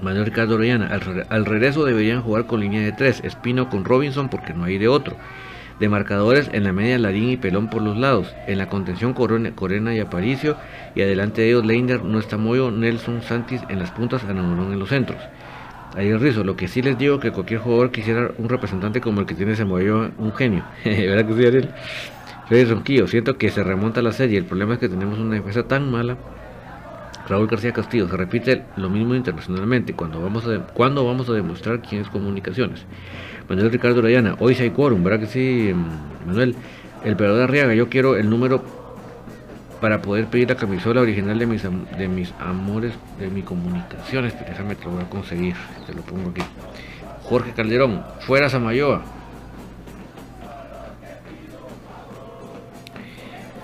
[0.00, 4.28] Manuel Ricardo Orellana, al, al regreso deberían jugar con línea de 3, Espino con Robinson
[4.28, 5.16] porque no hay de otro
[5.80, 9.94] de marcadores en la media Larín y Pelón por los lados, en la contención Corena,
[9.94, 10.56] y Aparicio,
[10.94, 14.78] y adelante de ellos Leiner, no está Moyo, Nelson, Santis en las puntas, Anamorón en
[14.78, 15.18] los centros.
[15.96, 19.20] Ahí el rizo, lo que sí les digo que cualquier jugador quisiera un representante como
[19.20, 20.64] el que tiene ese Moyo, un genio.
[20.84, 21.70] ¿Verdad que sí, Ariel?
[22.46, 25.64] Freddy Ronquillo, siento que se remonta la serie, el problema es que tenemos una defensa
[25.64, 26.16] tan mala.
[27.28, 31.82] Raúl García Castillo, se repite lo mismo internacionalmente, cuando vamos a, cuando vamos a demostrar
[31.82, 32.86] quién es comunicaciones.
[33.48, 35.72] Manuel Ricardo Rayana, hoy sí hay quórum, ¿verdad que sí,
[36.26, 36.54] Manuel?
[37.02, 38.62] El de Arriaga, yo quiero el número
[39.80, 44.34] para poder pedir la camisola original de mis, de mis amores, de mis comunicaciones.
[44.46, 45.54] Déjame te lo voy a conseguir,
[45.86, 46.42] te lo pongo aquí.
[47.22, 49.02] Jorge Calderón, fuera Samayoa.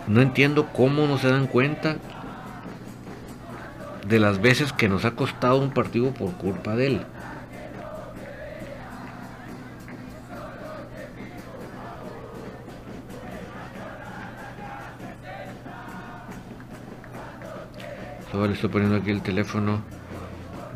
[0.06, 1.96] No entiendo cómo no se dan cuenta
[4.06, 7.00] de las veces que nos ha costado un partido por culpa de él.
[18.34, 19.80] Le estoy poniendo aquí el teléfono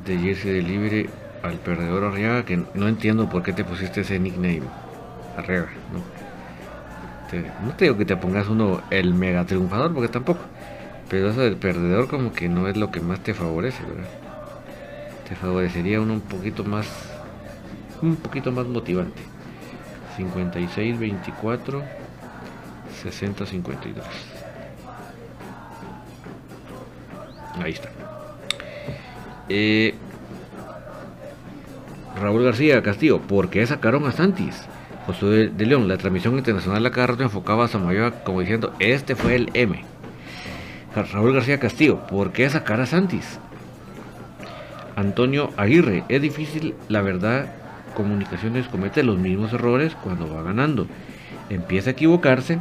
[0.06, 1.10] de Jersey Delivery
[1.42, 4.62] al perdedor Arriaga, que no entiendo por qué te pusiste ese nickname.
[5.36, 7.72] Arriaga, ¿no?
[7.76, 10.40] te digo que te pongas uno el mega triunfador, porque tampoco.
[11.10, 14.08] Pero eso del perdedor como que no es lo que más te favorece, ¿verdad?
[15.28, 16.86] Te favorecería uno un poquito más,
[18.00, 19.20] un poquito más motivante.
[20.16, 21.82] 56, 24,
[23.02, 24.06] 60, 52.
[27.62, 27.88] Ahí está.
[29.48, 29.94] Eh,
[32.20, 34.66] Raúl García Castillo, ¿por qué sacaron a Santis?
[35.06, 39.14] José de León, la transmisión internacional la cada rato enfocaba a Samayoa como diciendo, este
[39.14, 39.84] fue el M.
[40.94, 43.38] Raúl García Castillo, ¿por qué sacar a Santis?
[44.96, 47.52] Antonio Aguirre, es difícil, la verdad,
[47.94, 50.86] comunicaciones comete los mismos errores cuando va ganando.
[51.50, 52.58] Empieza a equivocarse.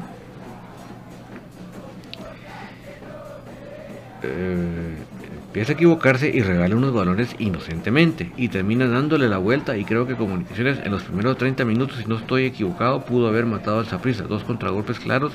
[5.57, 10.05] Empieza a equivocarse y regala unos balones inocentemente y termina dándole la vuelta y creo
[10.05, 13.87] que Comunicaciones en los primeros 30 minutos, si no estoy equivocado, pudo haber matado al
[13.87, 15.33] Zaprisa, dos contragolpes claros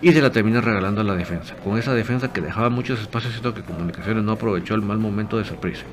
[0.00, 1.54] y se la termina regalando a la defensa.
[1.62, 5.38] Con esa defensa que dejaba muchos espacios, siento que Comunicaciones no aprovechó el mal momento
[5.38, 5.84] de sorpresa.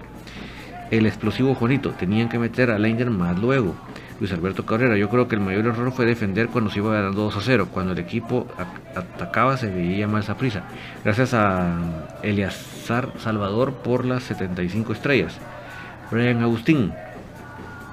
[0.89, 3.75] El explosivo Juanito, tenían que meter a Leinder más luego.
[4.19, 7.21] Luis Alberto Cabrera, yo creo que el mayor error fue defender cuando se iba ganando
[7.23, 7.67] 2 a 0.
[7.71, 8.47] Cuando el equipo
[8.95, 10.63] atacaba se veía más a prisa.
[11.03, 11.77] Gracias a
[12.21, 15.37] Eliazar Salvador por las 75 estrellas.
[16.11, 16.91] Brian Agustín,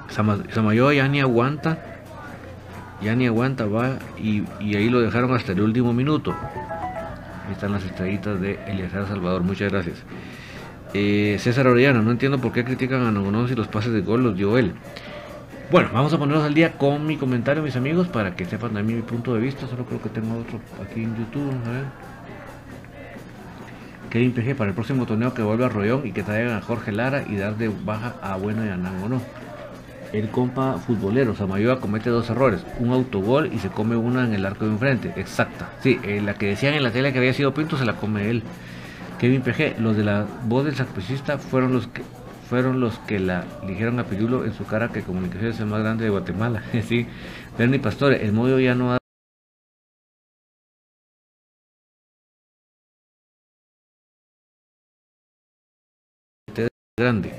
[0.09, 1.77] Samayoa ya ni aguanta
[3.01, 4.43] ya ni aguanta, va y,
[4.75, 6.31] ahí lo dejaron hasta el último minuto.
[6.31, 10.03] Ahí están las estrellitas de Eliazar Salvador, muchas gracias.
[10.93, 14.23] Eh, César Orellana, no entiendo por qué critican a Nogonón si los pases de gol
[14.23, 14.73] los dio él.
[15.69, 18.99] Bueno, vamos a ponernos al día con mi comentario, mis amigos, para que sepan también
[18.99, 19.67] mi punto de vista.
[19.67, 21.51] Solo creo que tengo otro aquí en YouTube.
[21.65, 21.83] A ver.
[24.09, 26.93] Kevin PG para el próximo torneo que vuelva a Rollón y que traigan a Jorge
[26.93, 29.21] Lara y dar de baja a Bueno y a no
[30.13, 34.45] el compa futbolero Samayoa comete dos errores, un autogol y se come una en el
[34.45, 35.69] arco de enfrente, exacta.
[35.81, 38.29] Sí, eh, la que decían en la tele que había sido Pinto se la come
[38.29, 38.43] él.
[39.19, 42.03] Kevin PG, los de la voz del sacristista fueron los que
[42.49, 45.81] fueron los que la dijeron a Pirulo en su cara que comunicación es el más
[45.81, 46.63] grande de Guatemala.
[46.87, 47.05] sí,
[47.57, 48.97] Bernie Pastore, el modo ya no ha
[56.99, 57.31] grande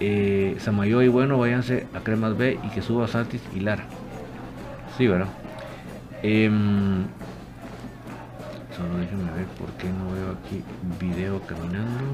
[0.00, 3.84] eh, Samayo y bueno, váyanse a Cremas B y que suba Santis y Lara.
[4.96, 5.28] Sí, ¿verdad?
[6.22, 7.04] Em,
[8.74, 10.62] solo déjenme ver por qué no veo aquí
[10.98, 12.04] video caminando.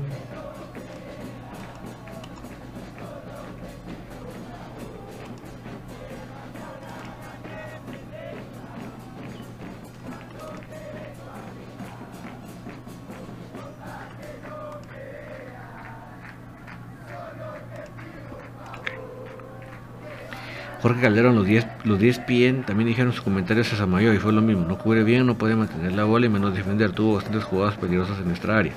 [20.86, 24.32] Jorge Calderón, los 10 los 10 PN también dijeron sus comentarios a Samayo y fue
[24.32, 24.64] lo mismo.
[24.68, 26.92] No cubre bien, no puede mantener la bola y menos defender.
[26.92, 28.72] Tuvo bastantes jugadas peligrosas en nuestra área.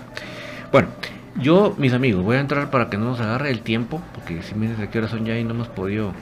[0.71, 0.87] Bueno,
[1.39, 4.55] yo, mis amigos, voy a entrar para que no nos agarre el tiempo, porque si
[4.55, 6.13] me de qué hora son ya y no hemos podido,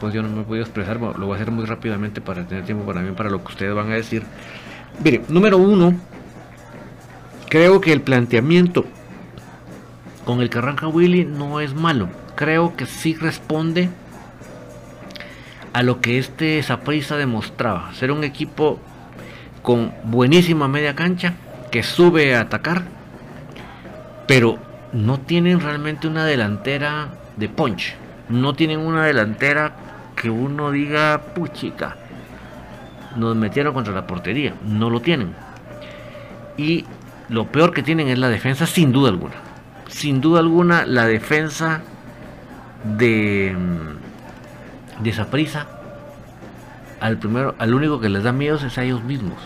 [0.00, 1.00] pues yo no me he podido expresar.
[1.00, 3.74] lo voy a hacer muy rápidamente para tener tiempo para mí, para lo que ustedes
[3.74, 4.22] van a decir.
[5.02, 5.94] Mire, número uno,
[7.48, 8.84] creo que el planteamiento
[10.26, 12.10] con el que arranca Willy no es malo.
[12.34, 13.88] Creo que sí responde
[15.72, 18.80] a lo que este Saprissa demostraba, ser un equipo
[19.62, 21.34] con buenísima media cancha,
[21.70, 22.82] que sube a atacar,
[24.26, 24.58] pero
[24.92, 27.94] no tienen realmente una delantera de punch,
[28.28, 29.72] no tienen una delantera
[30.16, 31.96] que uno diga, puchica,
[33.16, 35.34] nos metieron contra la portería, no lo tienen.
[36.56, 36.84] Y
[37.28, 39.34] lo peor que tienen es la defensa, sin duda alguna.
[39.88, 41.82] Sin duda alguna, la defensa
[42.84, 43.56] de
[45.02, 45.66] de esa prisa,
[47.00, 49.38] al primero, al único que les da miedo es a ellos mismos,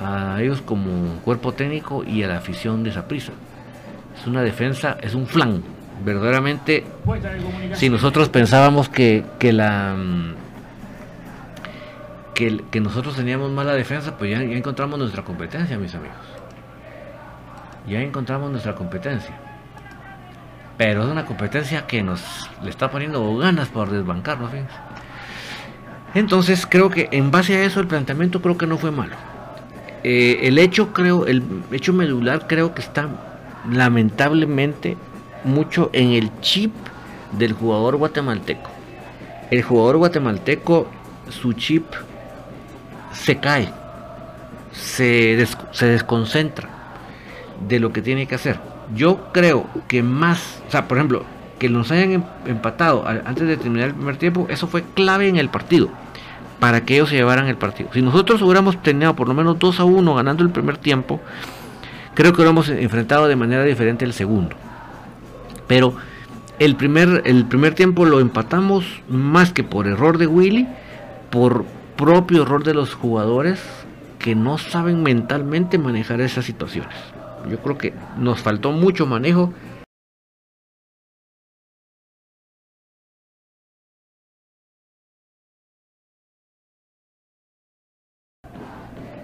[0.00, 3.32] a ellos como cuerpo técnico y a la afición de esa prisa.
[4.18, 5.62] Es una defensa, es un flan.
[6.04, 6.84] Verdaderamente,
[7.74, 9.96] si nosotros pensábamos que, que la
[12.34, 16.16] que, que, nosotros teníamos mala defensa, pues ya, ya encontramos nuestra competencia, mis amigos.
[17.88, 19.47] Ya encontramos nuestra competencia
[20.78, 24.50] pero es una competencia que nos le está poniendo ganas por desbancarnos.
[26.14, 29.16] Entonces creo que en base a eso el planteamiento creo que no fue malo.
[30.04, 33.08] Eh, el hecho creo, el hecho medular creo que está
[33.68, 34.96] lamentablemente
[35.42, 36.72] mucho en el chip
[37.32, 38.70] del jugador guatemalteco.
[39.50, 40.86] El jugador guatemalteco,
[41.28, 41.86] su chip
[43.12, 43.68] se cae,
[44.72, 46.77] se, se desconcentra
[47.66, 48.58] de lo que tiene que hacer.
[48.94, 51.24] Yo creo que más, o sea, por ejemplo,
[51.58, 55.36] que nos hayan em, empatado antes de terminar el primer tiempo, eso fue clave en
[55.36, 55.90] el partido
[56.60, 57.90] para que ellos se llevaran el partido.
[57.92, 61.20] Si nosotros hubiéramos tenido por lo menos 2 a 1 ganando el primer tiempo,
[62.14, 64.56] creo que lo hemos enfrentado de manera diferente el segundo.
[65.66, 65.94] Pero
[66.58, 70.66] el primer, el primer tiempo lo empatamos más que por error de Willy,
[71.30, 71.64] por
[71.96, 73.60] propio error de los jugadores
[74.18, 76.96] que no saben mentalmente manejar esas situaciones.
[77.50, 79.52] Yo creo que nos faltó mucho manejo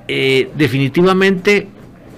[0.07, 1.67] Eh, definitivamente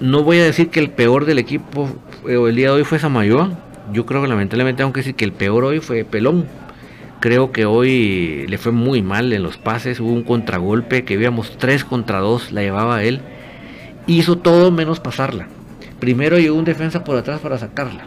[0.01, 1.89] no voy a decir que el peor del equipo
[2.27, 3.51] el día de hoy fue Samayoa.
[3.93, 6.45] Yo creo que lamentablemente tengo que decir que el peor hoy fue Pelón.
[7.21, 9.99] Creo que hoy le fue muy mal en los pases.
[9.99, 13.21] Hubo un contragolpe que íbamos 3 contra 2, la llevaba él.
[14.05, 15.47] Hizo todo menos pasarla.
[15.99, 18.03] Primero llegó un defensa por atrás para sacarla.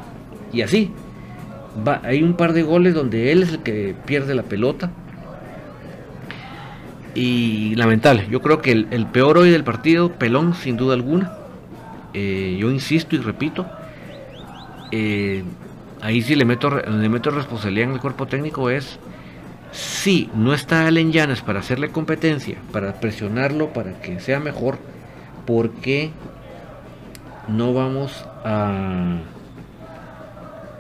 [0.53, 0.91] Y así.
[1.87, 4.91] Va, hay un par de goles donde él es el que pierde la pelota
[7.15, 8.27] y lamentable.
[8.31, 11.33] Yo creo que el, peor hoy del partido, Pelón, sin duda alguna.
[12.13, 13.67] Eh, yo insisto y repito,
[14.91, 15.45] eh,
[16.01, 18.99] ahí sí le meto, le meto responsabilidad en el cuerpo técnico es
[19.71, 24.79] si no está Allen Llanes para hacerle competencia, para presionarlo, para que sea mejor,
[25.47, 26.11] ¿por qué
[27.49, 29.19] no vamos a...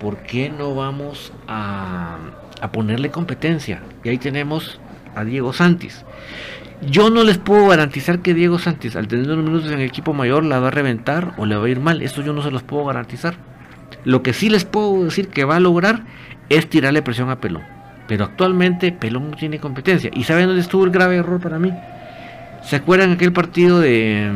[0.01, 2.17] ¿Por qué no vamos a,
[2.61, 3.83] a ponerle competencia?
[4.03, 4.81] Y ahí tenemos
[5.15, 6.05] a Diego Santis.
[6.81, 10.15] Yo no les puedo garantizar que Diego Santis, al tener unos minutos en el equipo
[10.15, 12.01] mayor, la va a reventar o le va a ir mal.
[12.01, 13.35] Eso yo no se los puedo garantizar.
[14.05, 16.05] Lo que sí les puedo decir que va a lograr
[16.49, 17.63] es tirarle presión a Pelón.
[18.09, 20.11] Pero actualmente Pelón no tiene competencia.
[20.15, 21.73] ¿Y saben dónde estuvo el grave error para mí?
[22.63, 24.31] ¿Se acuerdan aquel partido de...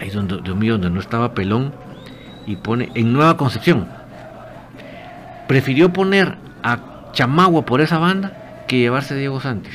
[0.00, 1.72] Ahí donde, donde no estaba Pelón
[2.46, 3.88] y pone en Nueva Concepción?
[5.48, 9.72] Prefirió poner a Chamagua por esa banda que llevarse a Diego Santos.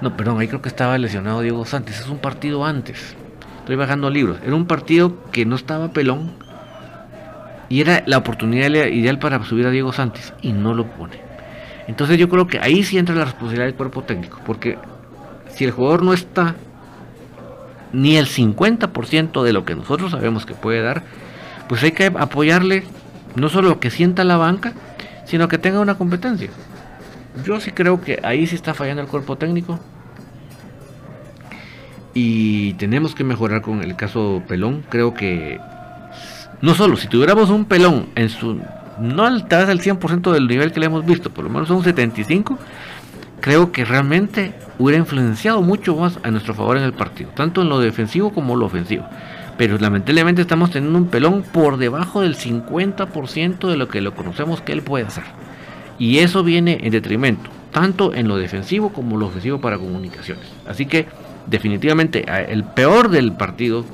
[0.00, 1.98] No, perdón, ahí creo que estaba lesionado Diego Santos.
[1.98, 3.16] Es un partido antes.
[3.60, 4.38] Estoy bajando libros.
[4.44, 6.32] Era un partido que no estaba pelón.
[7.70, 10.34] Y era la oportunidad ideal para subir a Diego Santos.
[10.42, 11.18] Y no lo pone.
[11.86, 14.40] Entonces yo creo que ahí sí entra la responsabilidad del cuerpo técnico.
[14.44, 14.76] Porque
[15.48, 16.56] si el jugador no está
[17.94, 21.02] ni el 50% de lo que nosotros sabemos que puede dar,
[21.68, 22.84] pues hay que apoyarle
[23.36, 24.72] no solo que sienta la banca,
[25.24, 26.50] sino que tenga una competencia.
[27.44, 29.80] Yo sí creo que ahí sí está fallando el cuerpo técnico.
[32.12, 34.84] Y tenemos que mejorar con el caso Pelón.
[34.88, 35.58] Creo que
[36.60, 38.60] no solo, si tuviéramos un Pelón en su
[38.98, 41.82] no al vez el 100% del nivel que le hemos visto, por lo menos un
[41.82, 42.58] 75,
[43.44, 47.68] creo que realmente hubiera influenciado mucho más a nuestro favor en el partido, tanto en
[47.68, 49.04] lo defensivo como en lo ofensivo.
[49.58, 54.62] Pero lamentablemente estamos teniendo un pelón por debajo del 50% de lo que lo conocemos
[54.62, 55.24] que él puede hacer.
[55.98, 60.46] Y eso viene en detrimento, tanto en lo defensivo como en lo ofensivo para comunicaciones.
[60.66, 61.06] Así que
[61.46, 63.84] definitivamente el peor del partido,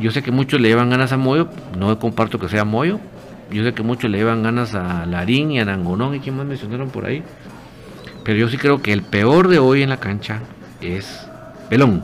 [0.00, 1.48] yo sé que muchos le llevan ganas a Moyo,
[1.78, 2.98] no comparto que sea Moyo,
[3.52, 6.44] yo sé que muchos le llevan ganas a Larín y a Nangonón y quien más
[6.44, 7.22] mencionaron por ahí.
[8.24, 10.40] Pero yo sí creo que el peor de hoy en la cancha
[10.80, 11.28] es
[11.68, 12.02] Pelón.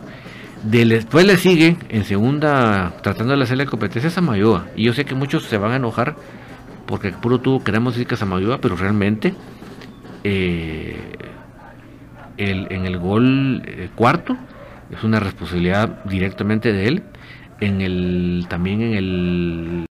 [0.63, 4.67] después le sigue en segunda, tratando de hacerle competencia a Samayoa.
[4.77, 6.17] Y yo sé que muchos se van a enojar
[6.87, 9.35] porque puro tuvo queremos decir que Samayoa, pero realmente
[10.25, 10.97] eh,
[12.37, 14.37] en el gol eh, cuarto
[14.91, 17.03] es una responsabilidad directamente de él.
[17.61, 19.90] En el también en el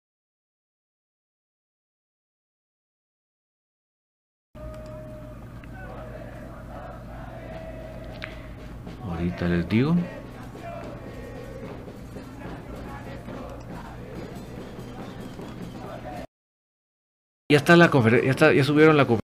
[9.25, 9.97] ahorita les digo
[17.51, 19.25] Ya está la conferencia, ya, ya subieron la conferencia.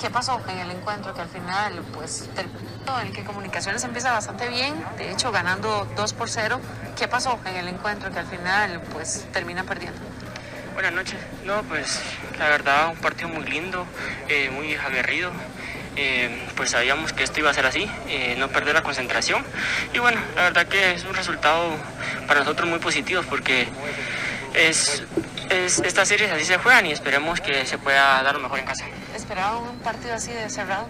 [0.00, 4.48] ¿Qué pasó en el encuentro que al final, pues, en el que Comunicaciones empieza bastante
[4.48, 6.60] bien, de hecho ganando 2 por 0?
[6.96, 10.00] ¿Qué pasó en el encuentro que al final, pues, termina perdiendo?
[10.78, 11.18] Buenas noches.
[11.44, 12.00] No, pues,
[12.38, 13.84] la verdad, un partido muy lindo,
[14.28, 15.32] eh, muy aguerrido.
[15.96, 19.44] Eh, pues sabíamos que esto iba a ser así, eh, no perder la concentración.
[19.92, 21.72] Y bueno, la verdad que es un resultado
[22.28, 23.66] para nosotros muy positivo porque
[24.54, 25.02] es,
[25.50, 28.84] estas series así se juegan y esperemos que se pueda dar lo mejor en casa.
[29.16, 30.86] ¿Esperaba un partido así de cerrado?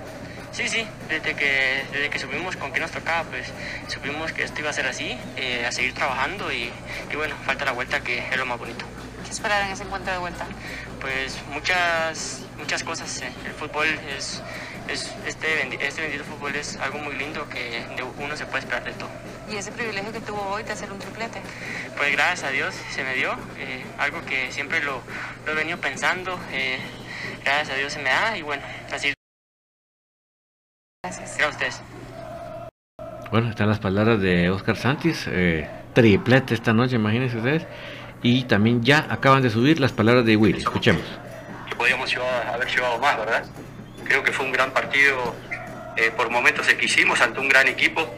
[0.52, 3.46] Sí, sí, desde que, desde que supimos con qué nos tocaba, pues
[3.86, 6.70] supimos que esto iba a ser así, eh, a seguir trabajando y,
[7.10, 8.84] y bueno, falta la vuelta que es lo más bonito.
[9.28, 10.46] ¿Qué esperar en ese encuentro de vuelta?
[11.02, 13.20] Pues muchas muchas cosas.
[13.20, 14.42] El fútbol es,
[14.88, 17.84] es este, este bendito fútbol es algo muy lindo que
[18.18, 19.10] uno se puede esperar de todo.
[19.52, 21.42] ¿Y ese privilegio que tuvo hoy de hacer un triplete?
[21.98, 25.02] Pues gracias a Dios se me dio, eh, algo que siempre lo,
[25.44, 26.78] lo, he venido pensando, eh,
[27.44, 29.12] gracias a Dios se me da y bueno, así.
[31.04, 31.36] Gracias.
[31.36, 31.82] Gracias a ustedes.
[33.30, 37.66] Bueno, están las palabras de Oscar Santis, eh, triplete esta noche, imagínense ustedes.
[38.22, 40.58] Y también ya acaban de subir las palabras de Willy.
[40.58, 41.02] Escuchemos.
[41.68, 42.12] Que podíamos
[42.52, 43.44] haber llevado más, ¿verdad?
[44.04, 45.34] Creo que fue un gran partido
[45.98, 48.08] eh, por momentos hicimos ante un gran equipo.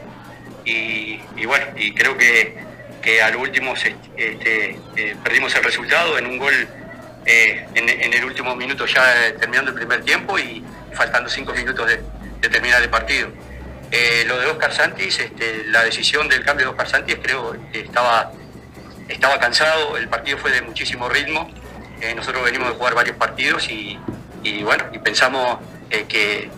[0.63, 2.55] Y, bueno, y creo que,
[3.01, 6.53] que a lo último este, eh, perdimos el resultado en un gol
[7.25, 12.03] eh, en, el último minuto ya terminando el primer tiempo y faltando cinco minutos de,
[12.39, 13.29] de terminar el partido.
[14.27, 18.31] lo de Oscar Santis, este, la decisión del cambio de Oscar Santis creo que estaba
[19.11, 21.49] estaba cansado, el partido fue de muchísimo ritmo,
[22.01, 23.99] eh, nosotros venimos de jugar varios partidos y,
[24.63, 25.59] bueno, y pensamos
[25.89, 26.49] eh, que,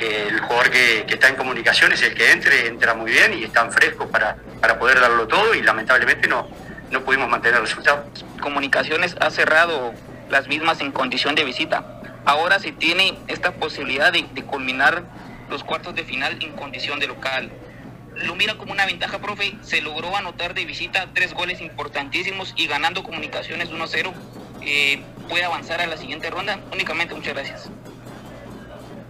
[0.00, 4.08] el jugador que, está en comunicaciones, el que entre, entra muy bien y están frescos
[4.08, 6.48] para, para poder darlo todo y lamentablemente no,
[6.90, 8.06] no pudimos mantener el resultado.
[8.40, 9.92] Comunicaciones ha cerrado
[10.30, 12.00] las mismas en condición de visita.
[12.24, 15.02] Ahora se tiene esta posibilidad de, de culminar
[15.50, 17.50] los cuartos de final en condición de local
[18.22, 19.54] lo mira como una ventaja, profe.
[19.62, 24.12] Se logró anotar de visita tres goles importantísimos y ganando comunicaciones 1-0.
[24.62, 26.60] Eh, puede avanzar a la siguiente ronda.
[26.72, 27.70] Únicamente, muchas gracias.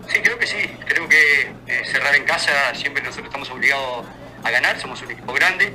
[0.09, 0.59] Sí, creo que sí.
[0.87, 4.07] Creo que eh, cerrar en casa siempre nosotros estamos obligados
[4.45, 4.81] a ganar.
[4.81, 5.73] Somos un equipo grande.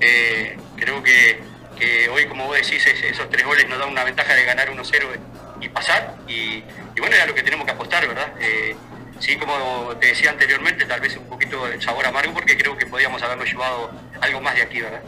[0.00, 1.40] Eh, creo que,
[2.10, 5.06] hoy, como vos decís, esos tres goles nos dan una ventaja de ganar 1-0
[5.60, 6.16] y pasar.
[6.28, 6.62] Y,
[6.94, 8.32] y, bueno, era lo que tenemos que apostar, ¿verdad?
[9.18, 12.86] Sí, como te decía anteriormente, tal vez un poquito de sabor amargo porque creo que
[12.86, 13.90] podíamos habernos llevado
[14.20, 15.02] algo más de aquí, ¿verdad?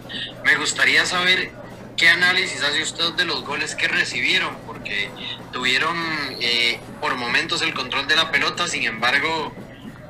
[0.45, 1.51] Me gustaría saber
[1.97, 5.11] qué análisis hace usted de los goles que recibieron, porque
[5.53, 5.97] tuvieron
[6.41, 9.55] eh, por momentos el control de la pelota, sin embargo,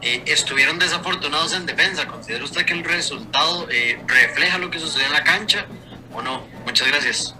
[0.01, 2.07] eh, estuvieron desafortunados en defensa.
[2.07, 5.67] ¿Considera usted que el resultado eh, refleja lo que sucede en la cancha
[6.15, 6.47] o no?
[6.65, 7.35] Muchas gracias.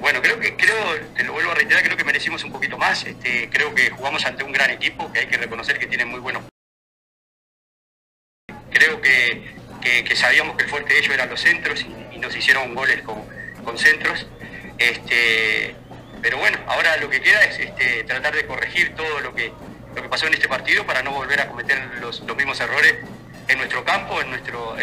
[0.00, 3.04] Bueno, creo que, creo, te lo vuelvo a reiterar, creo que merecimos un poquito más.
[3.04, 6.20] Este, creo que jugamos ante un gran equipo, que hay que reconocer que tiene muy
[6.20, 6.44] buenos.
[8.70, 12.74] Creo que, que, sabíamos que el fuerte de ellos eran los centros y, nos hicieron
[12.74, 13.24] goles con,
[13.64, 14.26] con, centros.
[14.78, 15.74] Este,
[16.20, 19.52] pero bueno, ahora lo que queda es este, tratar de corregir todo lo que,
[19.94, 22.96] lo que pasó en este partido para no volver a cometer los, los mismos errores
[23.48, 24.76] en nuestro campo, en nuestro,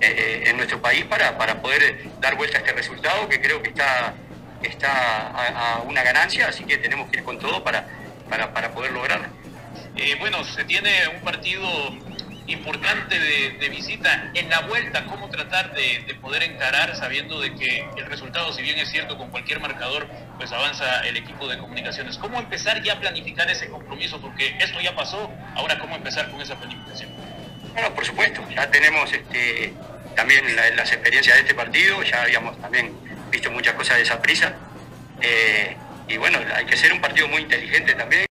[0.00, 3.68] eh, en nuestro país para, para poder dar vuelta a este resultado que creo que
[3.68, 4.14] está,
[4.62, 7.86] está a, una ganancia, así que tenemos que ir con todo para,
[8.28, 9.28] para, para poder lograrlo.
[9.96, 11.68] Eh, bueno, se tiene un partido
[12.46, 17.86] importante de, visita en la vuelta, cómo tratar de, de, poder encarar sabiendo de que
[17.96, 22.18] el resultado, si bien es cierto, con cualquier marcador, pues avanza el equipo de comunicaciones.
[22.18, 24.20] ¿Cómo empezar ya a planificar ese compromiso?
[24.20, 27.10] Porque esto ya pasó, ahora cómo empezar con esa planificación.
[27.80, 29.72] Bueno, por supuesto, ya tenemos este,
[30.14, 32.94] también las experiencias de este partido, ya habíamos también
[33.30, 34.54] visto muchas cosas de esa prisa.
[35.22, 35.74] Eh,
[36.06, 38.26] y bueno, hay que ser un partido muy inteligente también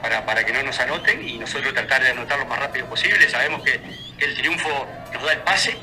[0.00, 3.28] para, para, que no nos anoten y nosotros tratar de anotar lo más rápido posible.
[3.28, 3.78] Sabemos que,
[4.18, 5.76] el triunfo nos da el pase,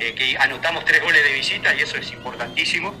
[0.00, 2.94] eh, que anotamos tres goles de visita y eso es importantísimo.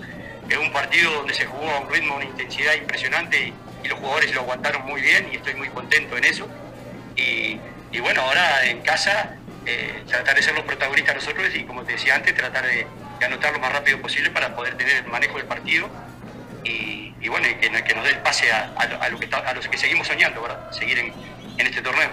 [0.48, 4.34] Es un partido donde se jugó a un ritmo, una intensidad impresionante y, los jugadores
[4.34, 6.48] lo aguantaron muy bien y estoy muy contento en eso.
[7.16, 7.58] Y,
[7.92, 11.92] y bueno, ahora en casa eh, tratar de ser los protagonistas nosotros y como te
[11.92, 12.84] decía antes, tratar de,
[13.24, 15.88] anotar lo más rápido posible para poder tener el manejo del partido
[16.64, 20.72] y, bueno, que, nos dé el pase a, que a los que seguimos soñando, ¿verdad?
[20.72, 21.12] Seguir en,
[21.58, 22.08] este torneo.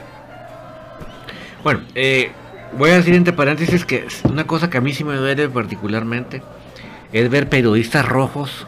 [1.63, 2.31] Bueno, eh,
[2.73, 6.43] voy a decir entre paréntesis que una cosa que a mí sí me duele particularmente
[7.11, 8.67] es ver periodistas rojos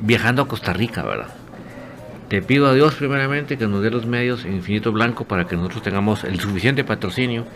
[0.00, 1.37] viajando a Costa Rica, ¿verdad?
[2.28, 5.82] Te pido a Dios primeramente que nos dé los medios infinito blanco para que nosotros
[5.82, 7.46] tengamos el suficiente patrocinio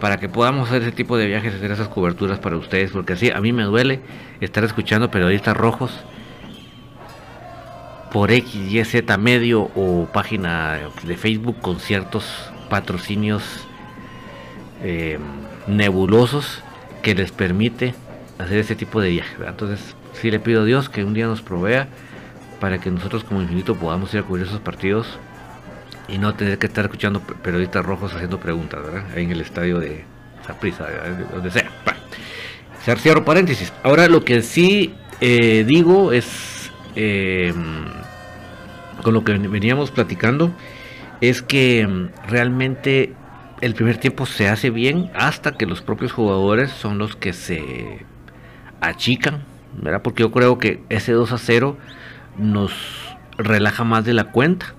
[0.00, 3.30] para que podamos hacer ese tipo de viajes, hacer esas coberturas para ustedes, porque así
[3.30, 4.00] a mí me duele
[4.40, 5.92] estar escuchando periodistas rojos
[8.12, 12.24] por X, Y, Z medio o página de Facebook con ciertos
[12.70, 13.66] patrocinios
[14.82, 15.20] em,
[15.66, 16.62] nebulosos
[17.02, 17.94] que les permite
[18.38, 19.36] hacer ese tipo de viajes.
[19.46, 21.88] Entonces, sí le pido a Dios que un día nos provea
[22.60, 25.18] para que nosotros como infinito podamos ir a cubrir esos partidos
[26.08, 29.18] y no tener que estar escuchando periodistas rojos haciendo preguntas, ¿verdad?
[29.18, 30.04] En el estadio de
[30.46, 30.86] Zaprisa,
[31.32, 31.70] donde sea.
[31.84, 32.00] Bueno,
[33.00, 33.72] cierro paréntesis.
[33.82, 37.52] Ahora lo que sí eh, digo es, eh,
[39.02, 40.52] con lo que veníamos platicando,
[41.20, 43.12] es que mm, realmente
[43.60, 48.06] el primer tiempo se hace bien hasta que los propios jugadores son los que se
[48.80, 49.42] achican,
[49.74, 50.02] ¿verdad?
[50.02, 51.76] Porque yo creo que ese 2 a 0
[52.38, 52.72] nos
[53.36, 54.74] relaja más de la cuenta.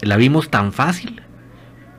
[0.00, 1.22] La vimos tan fácil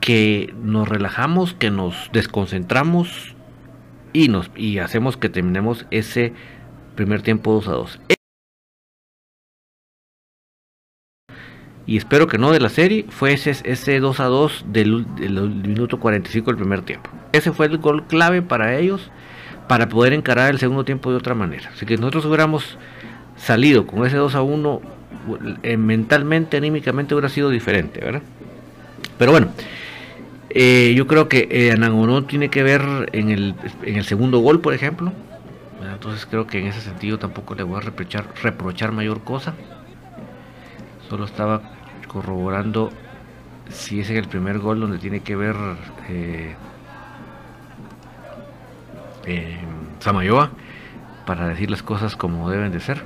[0.00, 3.34] que nos relajamos, que nos desconcentramos
[4.12, 6.32] y nos y hacemos que terminemos ese
[6.94, 8.00] primer tiempo 2 a 2.
[11.86, 15.48] Y espero que no de la serie, fue ese, ese 2 a 2 del, del
[15.48, 17.08] minuto 45 del primer tiempo.
[17.32, 19.10] Ese fue el gol clave para ellos
[19.68, 21.70] para poder encarar el segundo tiempo de otra manera.
[21.72, 22.78] Así que nosotros hubiéramos
[23.38, 24.80] salido con ese 2 a 1,
[25.62, 28.22] eh, mentalmente, anímicamente hubiera sido diferente, ¿verdad?
[29.18, 29.48] Pero bueno,
[30.50, 34.60] eh, yo creo que eh, Anangonó tiene que ver en el, en el segundo gol,
[34.60, 35.12] por ejemplo.
[35.92, 39.54] Entonces creo que en ese sentido tampoco le voy a reprochar, reprochar mayor cosa.
[41.08, 41.62] Solo estaba
[42.06, 42.92] corroborando
[43.68, 45.56] si es en el primer gol donde tiene que ver
[46.08, 46.54] eh,
[49.26, 49.58] eh,
[49.98, 50.50] Samayoa
[51.26, 53.02] para decir las cosas como deben de ser.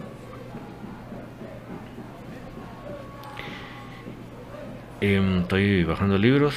[5.03, 6.55] Em, estoy bajando libros.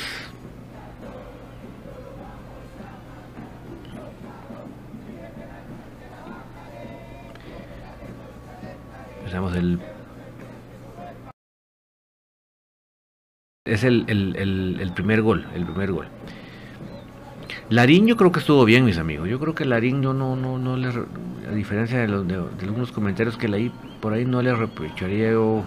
[9.17, 9.79] Empezamos el
[13.65, 16.07] es el, el, el, primer gol, el primer gol.
[17.69, 19.27] Larín yo creo que estuvo bien, mis amigos.
[19.27, 23.37] Yo creo que Larín yo no, no, no a diferencia de, los, de algunos comentarios
[23.37, 23.71] que leí
[24.01, 25.63] por ahí, no le reprocharía yo.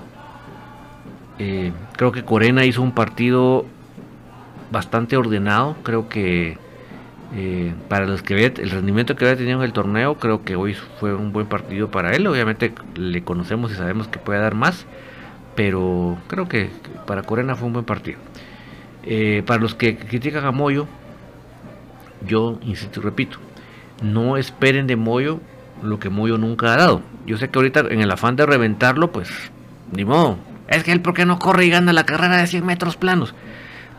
[1.39, 3.65] Eh, creo que Corena hizo un partido
[4.71, 5.77] bastante ordenado.
[5.83, 6.59] Creo que
[7.35, 10.57] eh, para los que ve, el rendimiento que había tenido en el torneo, creo que
[10.57, 12.27] hoy fue un buen partido para él.
[12.27, 14.87] Obviamente le conocemos y sabemos que puede dar más,
[15.55, 16.71] pero creo que
[17.07, 18.19] para Corena fue un buen partido.
[19.05, 20.87] Eh, para los que critican a Moyo,
[22.27, 23.39] yo insisto y repito,
[24.03, 25.41] no esperen de Moyo
[25.83, 27.03] lo que Moyo nunca ha dado.
[27.27, 29.31] Yo sé que ahorita en el afán de reventarlo, pues
[29.93, 30.39] ni modo.
[30.69, 33.35] Es que él, ¿por qué no corre y gana la carrera de 100 metros planos?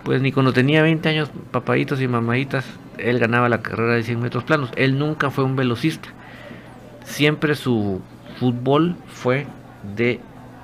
[0.04, 2.66] Pues ni cuando tenía 20 años, papaditos y mamaditas,
[2.98, 4.72] él ganaba la carrera de 100 metros planos.
[4.76, 6.10] Él nunca fue un velocista.
[7.04, 8.02] Siempre su
[8.40, 9.48] fútbol fue
[9.96, 10.20] de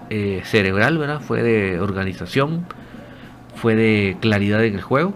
[0.09, 1.21] eh, cerebral, ¿verdad?
[1.21, 2.65] Fue de organización,
[3.55, 5.13] fue de claridad en el juego.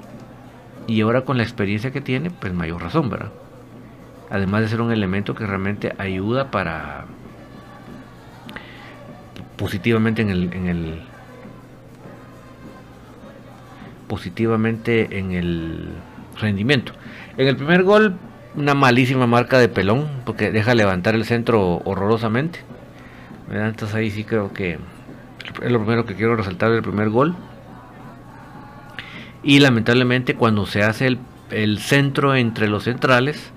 [0.88, 3.32] Y ahora con la experiencia que tiene, pues mayor razón, ¿verdad?
[4.32, 7.06] Además de ser un elemento que realmente ayuda para
[9.60, 11.02] positivamente en el, en el
[14.08, 15.90] positivamente en el
[16.40, 16.94] rendimiento.
[17.38, 18.16] En el primer gol,
[18.56, 22.60] una malísima marca de pelón, porque deja levantar el centro horrorosamente.
[23.52, 24.80] Entonces ahí sí creo que
[25.62, 27.36] es lo primero que quiero resaltar del primer gol.
[29.44, 31.20] Y lamentablemente cuando se hace el,
[31.52, 33.52] el centro entre los centrales,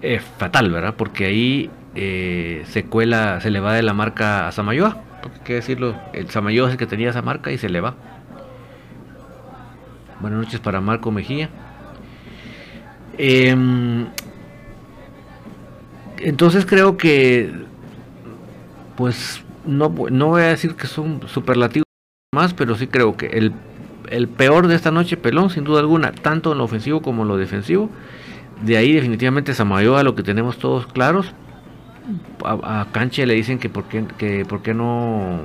[0.00, 0.94] es fatal, ¿verdad?
[0.96, 5.11] Porque ahí eh, se cuela, se le va de la marca a Samayoa.
[5.22, 7.80] Porque hay que decirlo, el Samayoa es el que tenía esa marca y se le
[7.80, 7.94] va.
[10.20, 11.48] Buenas noches para Marco Mejía.
[13.18, 13.56] Eh,
[16.18, 17.52] entonces creo que,
[18.96, 21.86] pues, no, no voy a decir que son superlativos
[22.34, 23.52] más, pero sí creo que el,
[24.08, 27.28] el peor de esta noche, Pelón, sin duda alguna, tanto en lo ofensivo como en
[27.28, 27.90] lo defensivo.
[28.64, 31.34] De ahí definitivamente Samayoa, lo que tenemos todos claros.
[32.44, 35.40] A, Canche le dicen que por qué, que por no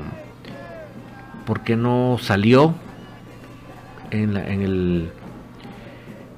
[1.45, 2.73] por qué no salió
[4.11, 5.09] en, la, en el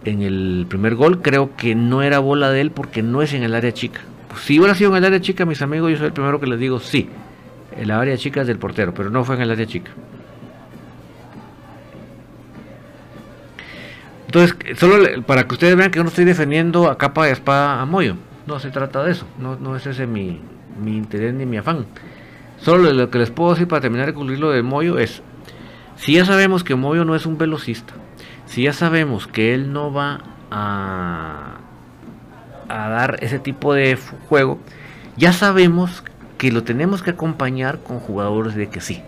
[0.05, 1.21] en el primer gol.
[1.21, 4.01] Creo que no era bola de él porque no es en el área chica.
[4.27, 6.47] Pues si hubiera sido en el área chica mis amigos yo soy el primero que
[6.47, 7.09] les digo sí
[7.77, 9.91] el área chica es del portero pero no fue en el área chica.
[14.25, 17.81] Entonces solo para que ustedes vean que yo no estoy defendiendo a capa de espada
[17.81, 18.15] a Moyo
[18.49, 20.41] no se trata de eso no, no es ese mi,
[20.83, 21.85] mi interés ni mi afán
[22.59, 25.21] solo lo que les puedo decir para terminar de cubrir lo de Moyo es
[25.99, 27.93] si ya sabemos que Moyo no es un velocista,
[28.45, 31.57] si ya sabemos que él no va a,
[32.69, 33.97] a dar ese tipo de
[34.29, 34.59] juego,
[35.17, 36.03] ya sabemos
[36.37, 39.01] que lo tenemos que acompañar con jugadores de que sí.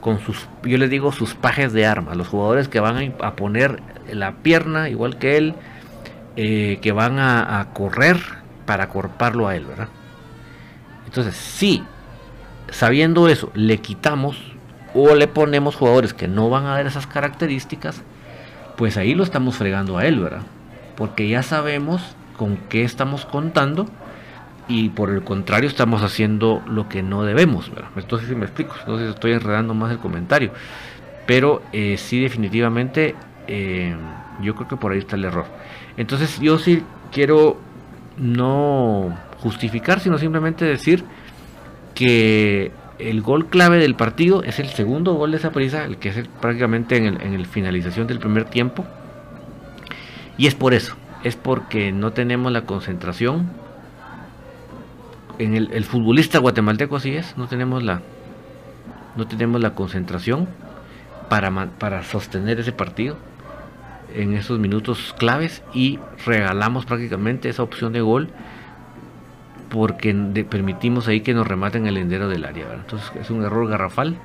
[0.00, 3.80] Con sus, yo les digo, sus pajes de armas, los jugadores que van a poner
[4.12, 5.54] la pierna igual que él,
[6.36, 8.18] eh, que van a, correr
[8.68, 9.88] para acorparlo a él, ¿verdad?
[11.06, 11.82] Entonces, si
[12.70, 14.36] sabiendo eso, le quitamos
[14.92, 18.02] o le ponemos jugadores que no van a dar esas características,
[18.76, 20.42] pues ahí lo estamos fregando a él, ¿verdad?
[20.96, 22.02] Porque ya sabemos
[22.36, 23.86] con qué estamos contando
[24.68, 27.88] y por el contrario estamos haciendo lo que no debemos, ¿verdad?
[27.96, 30.52] Entonces si me explico, entonces estoy enredando más el comentario.
[31.26, 33.14] Pero eh, sí definitivamente
[33.46, 33.96] eh,
[34.42, 35.46] yo creo que por ahí está el error.
[35.96, 37.66] Entonces yo sí quiero
[38.18, 41.04] no justificar, sino simplemente decir
[41.94, 46.08] que el gol clave del partido es el segundo gol de esa prisa, el que
[46.08, 48.84] es prácticamente en el, en finalización del primer tiempo.
[50.36, 53.50] Y es por eso, es porque no tenemos la concentración.
[55.38, 58.02] En el, futbolista guatemalteco así es, no tenemos la,
[59.16, 60.48] no tenemos la concentración
[61.28, 63.16] para, para sostener ese partido
[64.14, 68.30] en esos minutos claves y regalamos prácticamente esa opción de gol
[69.68, 70.14] porque
[70.48, 72.66] permitimos ahí que nos rematen el lindero del área.
[72.74, 74.16] Entonces es un error garrafal.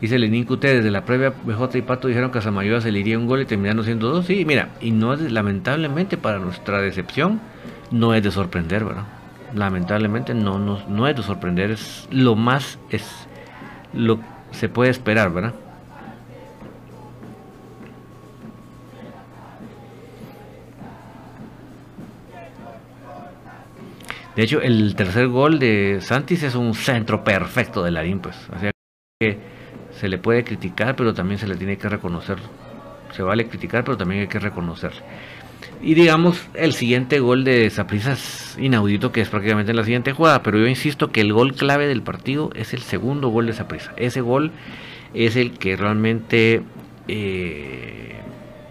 [0.00, 3.00] Dice Lenín ustedes desde la previa BJ y Pato dijeron que a Samayoa se le
[3.00, 4.24] iría un gol y terminaron siendo dos.
[4.24, 7.40] Sí, mira, y no es lamentablemente para nuestra decepción,
[7.90, 9.04] no es de sorprender, ¿verdad?
[9.54, 13.28] Lamentablemente no, no, no es de sorprender, es lo más es
[13.92, 14.20] lo
[14.52, 15.54] se puede esperar, ¿verdad?
[24.36, 28.36] De hecho, el tercer gol de Santis es un centro perfecto de Larín, pues.
[28.54, 28.70] O sea
[29.20, 29.38] que
[29.92, 32.38] se le puede criticar, pero también se le tiene que reconocer.
[33.12, 34.92] Se vale criticar, pero también hay que reconocer.
[35.82, 40.12] Y digamos, el siguiente gol de Saprissa es inaudito, que es prácticamente en la siguiente
[40.12, 40.42] jugada.
[40.42, 43.92] Pero yo insisto que el gol clave del partido es el segundo gol de Saprissa.
[43.96, 44.52] Ese gol
[45.14, 46.62] es el que realmente
[47.08, 48.20] eh,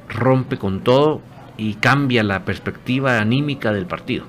[0.08, 1.22] rompe con todo
[1.58, 4.26] y cambia la perspectiva anímica del partido.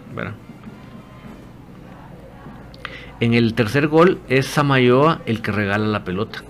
[3.21, 6.43] En el tercer gol es Samayoa el que regala la pelota.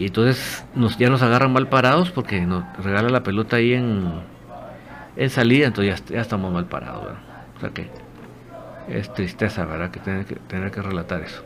[0.00, 4.20] Y entonces nos, ya nos agarran mal parados porque nos regala la pelota ahí en,
[5.18, 7.18] en salida, entonces ya, estamos mal parados.
[7.56, 7.88] O sea que
[8.88, 9.90] es tristeza, ¿verdad?
[9.90, 11.42] Que tener que, tener que relatar eso.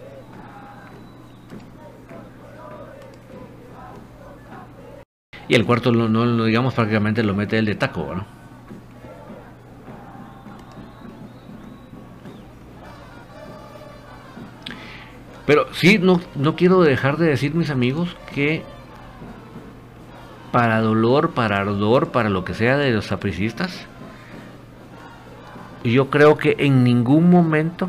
[5.49, 8.27] Y el cuarto, no, no, digamos prácticamente lo mete el de taco, ¿no?
[15.47, 18.63] Pero sí, no, no quiero dejar de decir, mis amigos, que
[20.53, 23.87] para dolor, para ardor, para lo que sea de los sapricistas,
[25.83, 27.89] yo creo que en ningún momento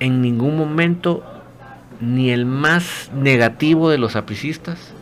[0.00, 1.22] en ningún momento
[2.00, 4.92] ni el más negativo de los sapricistas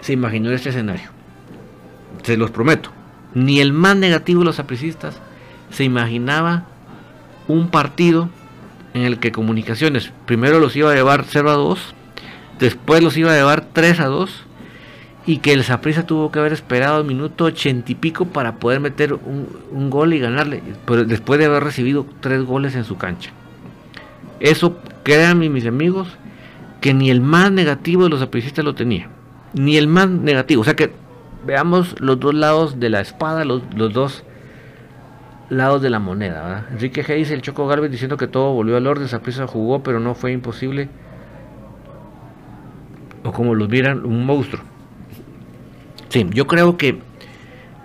[0.00, 1.08] se imaginó este escenario.
[2.22, 2.90] Se los prometo.
[3.34, 5.18] Ni el más negativo de los sapricistas
[5.70, 6.64] se imaginaba
[7.48, 8.28] un partido
[8.94, 10.12] en el que Comunicaciones.
[10.26, 11.94] Primero los iba a llevar 0 a 2,
[12.58, 14.46] después los iba a llevar 3 a 2
[15.26, 18.80] y que el Saprissa tuvo que haber esperado el minuto ochenta y pico para poder
[18.80, 23.30] meter un, gol y ganarle, pero después de haber recibido tres goles en su cancha.
[24.40, 26.08] Eso, créanme mis amigos,
[26.80, 29.08] que ni el más negativo de los sapricistas lo tenía,
[29.52, 30.92] ni el más negativo, o sea que
[31.46, 34.24] veamos los dos lados de la espada, los, los dos
[35.50, 36.66] lados de la moneda.
[36.70, 40.00] Enrique G dice el Choco Galvez diciendo que todo volvió al orden, Saprissa jugó, pero
[40.00, 40.88] no fue imposible.
[43.24, 44.62] O como los vieran, un monstruo.
[46.08, 47.00] Sí, yo creo que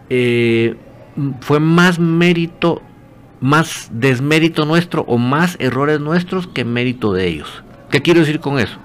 [0.09, 0.75] eh,
[1.41, 2.81] fue más mérito,
[3.41, 7.63] más desmérito nuestro o más errores nuestros que mérito de ellos.
[7.89, 8.77] ¿Qué quiero decir con eso?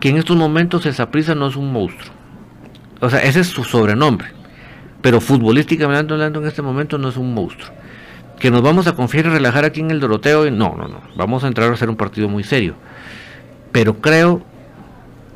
[0.00, 2.12] Que en estos momentos el no es un monstruo.
[3.00, 4.28] O sea, ese es su sobrenombre.
[5.02, 7.77] Pero futbolísticamente hablando en este momento no es un monstruo
[8.38, 10.50] que nos vamos a confiar y relajar aquí en el Doroteo.
[10.50, 11.00] No, no, no.
[11.16, 12.74] Vamos a entrar a hacer un partido muy serio.
[13.72, 14.42] Pero creo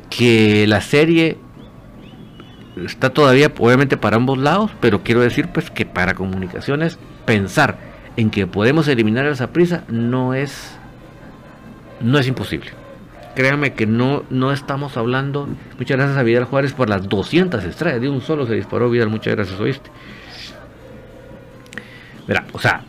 [0.09, 1.37] que la serie
[2.85, 4.71] está todavía, obviamente, para ambos lados.
[4.79, 7.77] Pero quiero decir, pues, que para comunicaciones, pensar
[8.15, 10.77] en que podemos eliminar a prisa no es,
[11.99, 12.71] no es imposible.
[13.35, 15.49] Créanme que no, no estamos hablando.
[15.77, 17.99] Muchas gracias a Vidal Juárez por las 200 estrellas.
[17.99, 19.09] De un solo se disparó Vidal.
[19.09, 19.89] Muchas gracias, oíste.
[22.27, 22.83] Verá, o sea,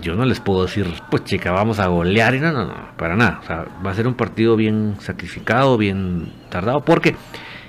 [0.00, 3.16] yo no les puedo decir, pues chica, vamos a golear y no, no, no, para
[3.16, 3.40] nada.
[3.42, 7.16] O sea, va a ser un partido bien sacrificado, bien tardado, porque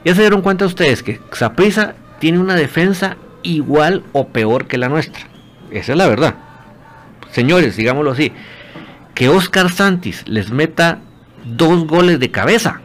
[0.03, 4.89] ya se dieron cuenta ustedes que Saprisa tiene una defensa igual o peor que la
[4.89, 5.23] nuestra.
[5.71, 6.35] Esa es la verdad.
[7.31, 8.31] Señores, digámoslo así,
[9.13, 10.99] que Oscar Santis les meta
[11.45, 12.81] dos goles de cabeza.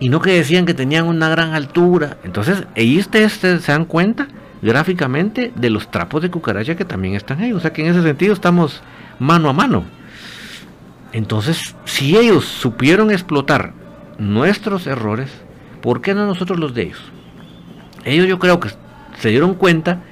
[0.00, 2.18] Y no que decían que tenían una gran altura.
[2.22, 4.28] Entonces, ahí ustedes se dan cuenta
[4.62, 7.52] gráficamente de los trapos de cucaracha que también están ahí.
[7.52, 8.82] O sea que en ese sentido estamos
[9.18, 9.84] mano a mano.
[11.12, 13.72] Entonces, si ellos supieron explotar
[14.18, 15.30] nuestros errores,
[15.80, 17.02] ¿por qué no nosotros los de ellos?
[18.04, 18.70] Ellos yo creo que
[19.18, 20.02] se dieron cuenta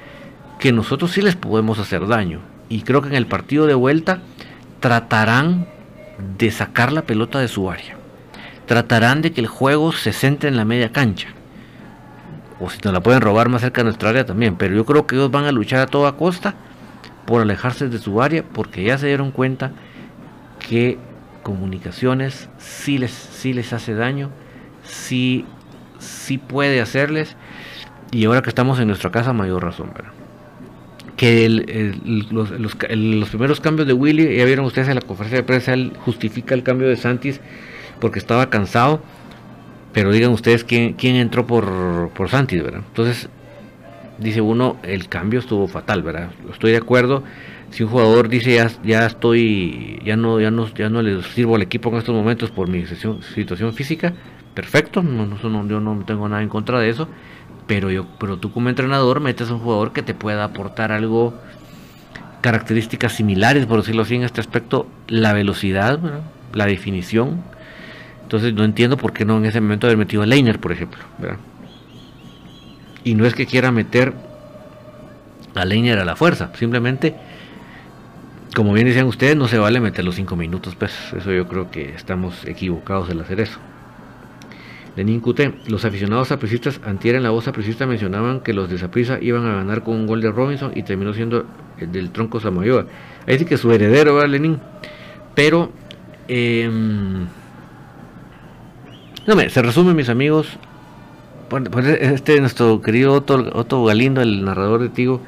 [0.58, 2.40] que nosotros sí les podemos hacer daño.
[2.68, 4.20] Y creo que en el partido de vuelta
[4.80, 5.66] tratarán
[6.38, 7.96] de sacar la pelota de su área.
[8.66, 11.35] Tratarán de que el juego se centre en la media cancha
[12.60, 15.06] o si nos la pueden robar más cerca de nuestra área también, pero yo creo
[15.06, 16.54] que ellos van a luchar a toda costa
[17.26, 19.72] por alejarse de su área porque ya se dieron cuenta
[20.68, 20.98] que
[21.42, 24.30] comunicaciones sí les, sí les hace daño,
[24.82, 25.44] sí,
[25.98, 27.36] sí puede hacerles
[28.10, 30.12] y ahora que estamos en nuestra casa mayor razón, ¿verdad?
[31.16, 31.48] Que
[32.30, 35.92] los, los, primeros cambios de Willy, ya vieron ustedes en la conferencia de prensa, él
[36.04, 37.40] justifica el cambio de Santis
[38.00, 39.00] porque estaba cansado,
[39.96, 42.82] pero digan ustedes quién, entró por, por Santis, ¿verdad?
[42.86, 43.30] Entonces,
[44.18, 46.32] dice uno, el cambio estuvo fatal, ¿verdad?
[46.52, 47.22] Estoy de acuerdo.
[47.70, 51.56] Si un jugador dice ya, ya estoy, ya no, ya no, ya no le sirvo
[51.56, 54.12] al equipo en estos momentos por mi situación, física,
[54.52, 57.08] perfecto, no, no, yo no tengo nada en contra de eso,
[57.66, 61.32] pero yo, pero tú como entrenador metes a un jugador que te pueda aportar algo,
[62.42, 65.98] características similares, por decirlo así, en este aspecto, la velocidad,
[66.52, 67.55] la definición.
[68.26, 70.98] Entonces no entiendo por qué no en ese momento haber metido a Leiner, por ejemplo,
[71.16, 71.38] ¿verdad?
[73.04, 74.14] Y no es que quiera meter
[75.54, 77.14] a Leiner a la fuerza, simplemente,
[78.52, 81.70] como bien decían ustedes, no se vale meter los 5 minutos, pues eso yo creo
[81.70, 83.60] que estamos equivocados en hacer eso.
[84.96, 89.18] Lenin QT, los aficionados apricistas antier en la voz apricista mencionaban que los de Saprisa
[89.22, 91.46] iban a ganar con un gol de Robinson y terminó siendo
[91.78, 92.86] el del tronco Samayoa.
[93.28, 94.58] Ahí sí que su heredero, ¿verdad, Lenin?
[95.36, 95.70] Pero,
[96.26, 97.28] em,
[99.26, 100.58] no me, se resume, mis amigos,
[101.48, 105.20] pues este nuestro querido Otto, Galindo, el narrador de Tigo,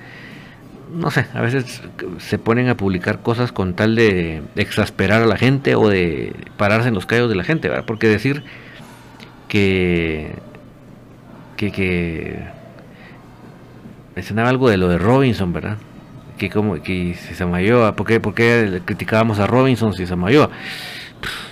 [0.92, 1.82] no sé, a veces
[2.18, 6.88] se ponen a publicar cosas con tal de, exasperar a la gente o de pararse
[6.88, 7.84] en los callos de la gente, ¿verdad?
[7.86, 8.42] Porque decir
[9.48, 10.32] que
[11.56, 12.38] que, que
[14.14, 15.76] mencionaba algo de lo de Robinson, ¿verdad?
[16.38, 20.16] Que como que si se ¿por qué, ¿por qué criticábamos a Robinson si se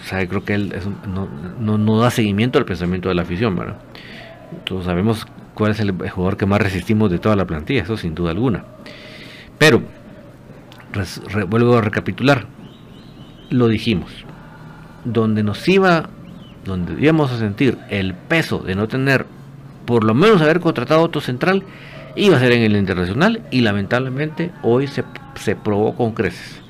[0.07, 0.73] O sea, creo que él
[1.13, 1.29] no,
[1.59, 3.79] no, no da seguimiento al pensamiento de la afición, ¿verdad?
[4.63, 8.15] Todos sabemos cuál es el jugador que más resistimos de toda la plantilla, eso sin
[8.15, 8.63] duda alguna.
[9.59, 9.83] Pero,
[11.49, 12.47] vuelvo a recapitular,
[13.51, 14.13] lo dijimos,
[15.05, 16.09] donde nos iba,
[16.65, 19.27] donde íbamos a sentir el peso de no tener,
[19.87, 21.65] por lo menos haber contratado otro central,
[22.15, 25.03] iba a ser en el internacional y lamentablemente hoy se,
[25.35, 26.63] se probó con creces.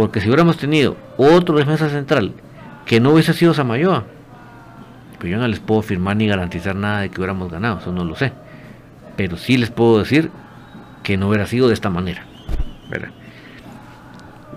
[0.00, 2.32] Porque si hubiéramos tenido otro defensa central
[2.86, 4.04] que no hubiese sido Samayoa,
[5.18, 8.06] pero yo no les puedo firmar ni garantizar nada de que hubiéramos ganado, eso no
[8.06, 8.32] lo sé.
[9.16, 10.30] Pero sí les puedo decir
[11.02, 12.24] que no hubiera sido de esta manera.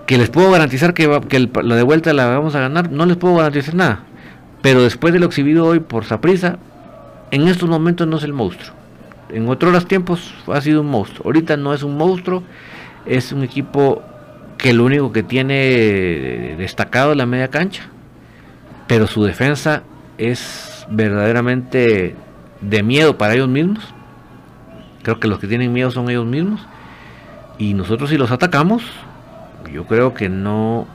[0.06, 3.36] Que les puedo garantizar que, la de vuelta la vamos a ganar, no les puedo
[3.36, 4.00] garantizar nada.
[4.62, 6.58] Pero después de lo exhibido hoy por Saprisa,
[7.32, 8.74] en estos momentos no es el monstruo.
[9.28, 11.26] En otros tiempos ha sido un monstruo.
[11.26, 12.44] Ahorita no es un monstruo,
[13.06, 14.02] es un equipo
[14.58, 17.84] que lo único que tiene destacado es la media cancha.
[18.88, 19.84] Pero su defensa
[20.18, 22.16] es verdaderamente
[22.62, 23.94] de miedo para ellos mismos.
[25.04, 26.66] Creo que los que tienen miedo son ellos mismos.
[27.58, 28.84] Y nosotros si los atacamos,
[29.72, 30.88] yo creo que no,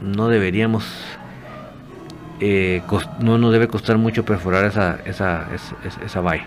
[0.00, 0.84] no deberíamos,
[2.40, 2.82] eh,
[3.20, 5.46] no nos debe costar mucho perforar esa, esa,
[6.04, 6.46] esa, valla.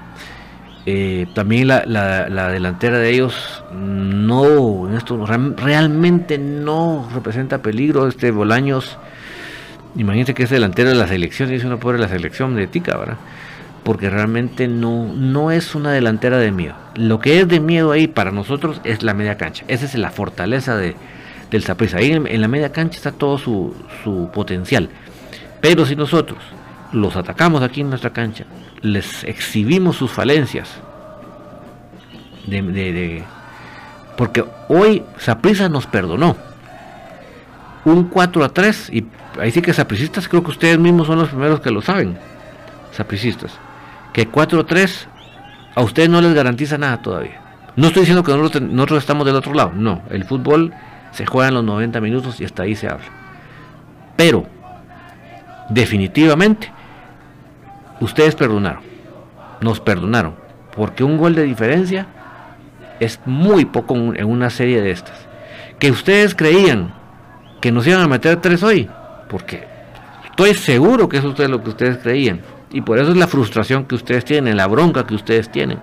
[0.85, 8.07] Eh, también la, la, delantera de ellos no, en esto realmente no representa peligro.
[8.07, 8.97] Este Bolaños
[9.95, 12.97] Imagínense que es delantero de la selección y es una pobre la selección de Tica,
[12.97, 13.17] ¿verdad?
[13.83, 16.75] Porque realmente no, no es una delantera de miedo.
[16.95, 19.65] Lo que es de miedo ahí para nosotros es la media cancha.
[19.67, 20.95] Esa es la fortaleza de,
[21.51, 21.97] del Zaprisa.
[21.97, 24.89] Ahí en, la media cancha está todo su, su potencial.
[25.61, 26.39] Pero si nosotros
[26.93, 28.45] los atacamos aquí en nuestra cancha,
[28.81, 30.69] les exhibimos sus falencias,
[32.47, 33.23] de,
[34.17, 36.35] porque hoy Saprisa nos perdonó
[37.85, 39.05] un 4 a 3 y
[39.39, 42.17] ahí sí que sapricistas, creo que ustedes mismos son los primeros que lo saben,
[42.91, 43.57] sapricistas,
[44.13, 45.07] que 4-3
[45.75, 47.41] a ustedes no les garantiza nada todavía.
[47.75, 50.73] No estoy diciendo que nosotros, estamos del otro lado, no, el fútbol
[51.11, 53.05] se juega en los 90 minutos y hasta ahí se habla.
[54.15, 54.45] Pero,
[55.69, 56.71] definitivamente,
[57.99, 58.83] ustedes perdonaron,
[59.61, 60.35] nos perdonaron,
[60.75, 62.07] porque un gol de diferencia
[62.99, 65.27] es muy poco en una serie de estas.
[65.79, 66.93] Que ustedes creían
[67.61, 68.89] que nos iban a meter tres hoy,
[69.29, 69.65] porque
[70.25, 72.41] estoy seguro que eso es lo que ustedes creían.
[72.71, 75.79] Y por eso es la frustración que ustedes tienen, la bronca que ustedes tienen.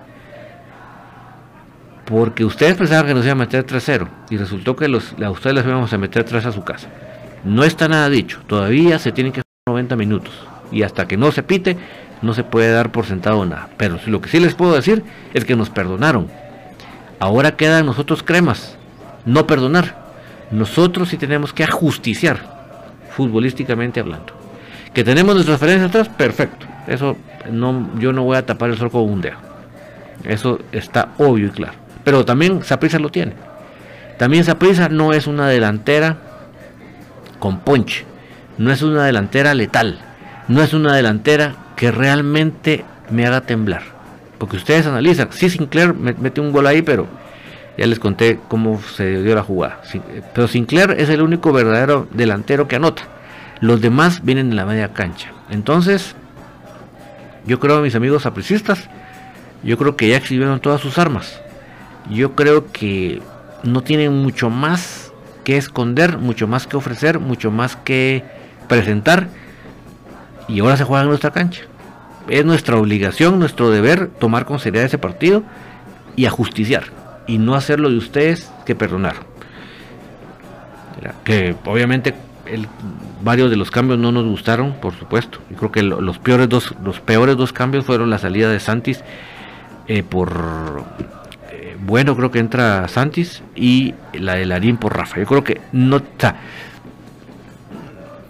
[2.05, 5.55] Porque ustedes pensaban que nos iban a meter 3-0 y resultó que los, a ustedes
[5.55, 6.89] les íbamos a meter 3 a su casa.
[7.45, 10.33] No está nada dicho, todavía se tienen que hacer 90 minutos
[10.71, 11.77] y hasta que no se pite
[12.21, 13.69] no se puede dar por sentado nada.
[13.77, 15.03] Pero lo que sí les puedo decir
[15.33, 16.27] es que nos perdonaron.
[17.19, 18.77] Ahora quedan nosotros cremas,
[19.25, 19.95] no perdonar.
[20.51, 22.39] Nosotros sí tenemos que ajusticiar
[23.15, 24.33] futbolísticamente hablando.
[24.93, 26.65] Que tenemos nuestras referencias atrás, perfecto.
[26.87, 27.15] Eso
[27.49, 29.37] no, yo no voy a tapar el sol con un dedo.
[30.23, 31.73] Eso está obvio y claro.
[32.03, 33.33] Pero también Saprisa lo tiene.
[34.17, 36.17] También Saprisa no es una delantera
[37.39, 38.05] con ponche.
[38.57, 39.99] No es una delantera letal.
[40.47, 43.81] No es una delantera que realmente me haga temblar.
[44.37, 45.29] Porque ustedes analizan.
[45.31, 47.07] Sí, Sinclair mete un gol ahí, pero
[47.75, 49.81] ya les conté cómo se dio la jugada.
[50.35, 53.01] Pero Sinclair es el único verdadero delantero que anota.
[53.61, 55.31] Los demás vienen en la media cancha.
[55.49, 56.15] Entonces,
[57.47, 58.87] yo creo, mis amigos aprecistas,
[59.63, 61.41] yo creo que ya exhibieron todas sus armas.
[62.11, 63.23] Yo creo que
[63.63, 65.11] no tienen mucho más
[65.43, 68.23] que esconder, mucho más que ofrecer, mucho más que
[68.67, 69.29] presentar.
[70.47, 71.63] Y ahora se juega en nuestra cancha.
[72.27, 75.43] Es nuestra obligación, nuestro deber tomar con seriedad ese partido
[76.15, 76.85] y ajusticiar.
[77.27, 79.15] Y no hacer lo de ustedes que perdonar.
[81.23, 82.13] Que obviamente
[83.23, 85.39] varios de los cambios no nos gustaron, por supuesto.
[85.49, 89.03] Yo creo que los peores dos, los peores dos cambios fueron la salida de Santis
[89.87, 90.83] eh, por
[91.51, 95.19] eh, bueno, creo que entra Santis y la de Larín por Rafa.
[95.19, 96.01] Yo creo que no, o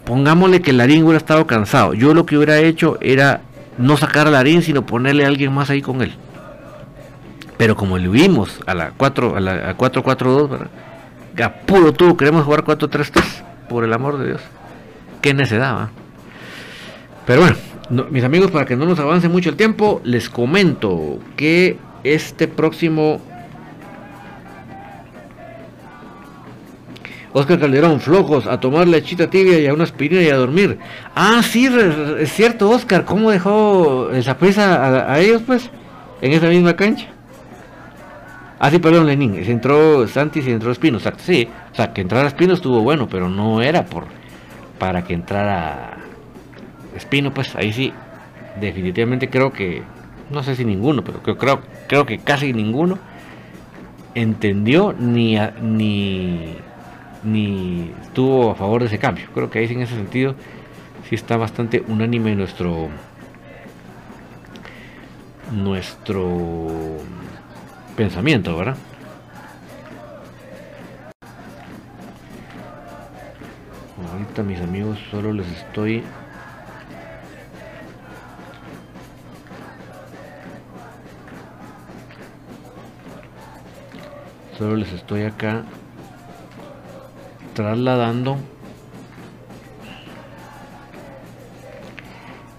[0.06, 1.94] pongámosle que Larín hubiera estado cansado.
[1.94, 3.42] Yo lo que hubiera hecho era
[3.82, 6.14] no sacar a Larín, sino ponerle a alguien más ahí con él.
[7.58, 10.68] Pero como le vimos a la 4 a la 4-4-2,
[11.66, 13.24] puro tú, queremos jugar 4-3-3
[13.70, 14.42] por el amor de Dios.
[15.22, 15.90] Qué necedad,
[17.28, 17.58] Pero bueno,
[18.10, 23.22] mis amigos, para que no nos avance mucho el tiempo, les comento que este próximo
[27.34, 30.80] Oscar Calderón, flojos, a tomar lechita tibia y a una aspirina y a dormir.
[31.16, 31.70] Ah, sí,
[32.20, 35.70] es cierto, Oscar, ¿cómo dejó esa presa a, ellos, pues,
[36.22, 37.08] en esa misma cancha?
[38.60, 41.94] Ah, sí, perdón, Lenín, se entró Santi y se entró Espino, exacto, sí, o sea,
[41.94, 44.06] que entrara Espino estuvo bueno, pero no era por
[44.78, 45.98] para que entrara
[46.96, 47.94] Espino, pues ahí sí,
[48.60, 49.84] definitivamente creo que,
[50.30, 53.00] no sé si ninguno, pero creo, creo, que casi ninguno
[54.16, 56.56] entendió ni, ni,
[57.24, 59.28] ni estuvo a favor de ese cambio.
[59.34, 60.36] Creo que ahí en ese sentido
[61.08, 62.90] sí está bastante unánime nuestro
[65.52, 66.98] nuestro
[67.96, 68.78] pensamiento, ¿verdad?
[74.12, 76.04] Ahorita mis amigos solo les estoy
[84.58, 85.64] solo les estoy acá
[87.54, 88.38] trasladando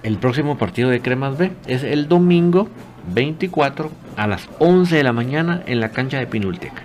[0.02, 2.68] el próximo partido de Cremas B es el domingo
[3.14, 6.82] 24 a las 11 de la mañana en la cancha de Pinulteca.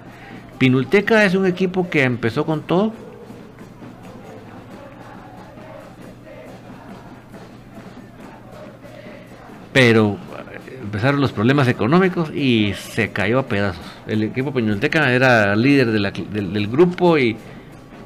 [0.57, 2.93] Pinulteca es un equipo que empezó con todo.
[9.71, 10.17] Pero
[10.67, 13.85] eh, empezaron los problemas económicos y se cayó a pedazos.
[14.07, 17.37] El equipo Pinulteca era líder del, grupo y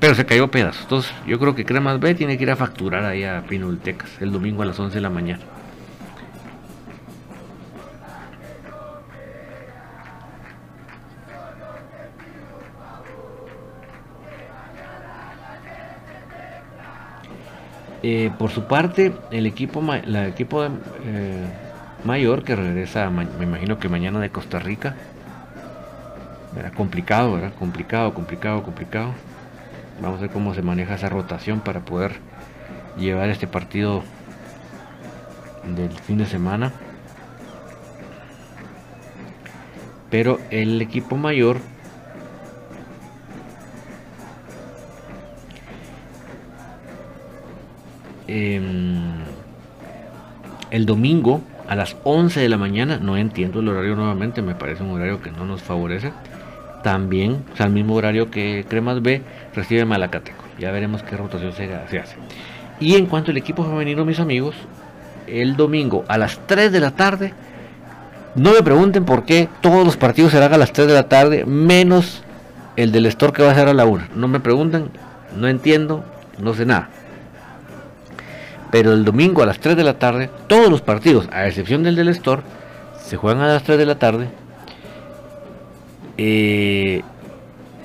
[0.01, 0.81] pero se cayó a pedazos.
[0.81, 4.31] Entonces yo creo que Cremas B tiene que ir a facturar ahí a Pinultecas el
[4.31, 5.43] domingo a las 11 de la mañana.
[18.01, 20.69] Eh, por su parte, el equipo, la equipo eh,
[22.03, 24.95] mayor que regresa, me imagino que mañana de Costa Rica,
[26.57, 27.53] era complicado, ¿verdad?
[27.59, 29.13] Complicado, complicado, complicado.
[30.01, 32.13] Vamos a ver cómo se maneja esa rotación para poder
[32.97, 34.03] llevar este partido
[35.75, 36.73] del fin de semana.
[40.09, 41.57] Pero el equipo mayor
[48.33, 49.11] Em,
[50.69, 54.83] el domingo a las 11 de la mañana, no entiendo el horario nuevamente, me parece
[54.83, 56.13] un horario que no nos favorece.
[56.83, 59.21] También, o sea, el mismo horario que Cremas B
[59.55, 60.43] recibe Malacateco.
[60.59, 62.15] Ya veremos qué rotación se, hace.
[62.79, 64.55] Y en cuanto al equipo femenino, mis amigos,
[65.27, 67.33] el domingo a las 3 de la tarde,
[68.35, 71.45] no me pregunten por qué todos los partidos serán a las 3 de la tarde,
[71.45, 72.23] menos
[72.75, 74.05] el del Store que va a ser a la 1.
[74.15, 74.89] No me pregunten,
[75.37, 76.03] no entiendo,
[76.39, 76.89] no sé nada
[78.71, 81.95] pero el domingo a las 3 de la tarde, todos los partidos, a excepción del
[81.95, 82.41] del Store,
[83.05, 84.29] se juegan a las 3 de la tarde.
[86.23, 87.01] Eh,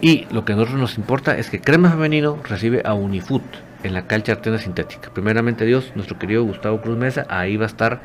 [0.03, 3.43] y lo que a nosotros nos importa es que Crema Femenino recibe a Unifoot
[3.83, 5.09] en la cancha Artena Sintética.
[5.11, 8.03] Primeramente Dios, nuestro querido Gustavo Cruz Mesa, ahí va a estar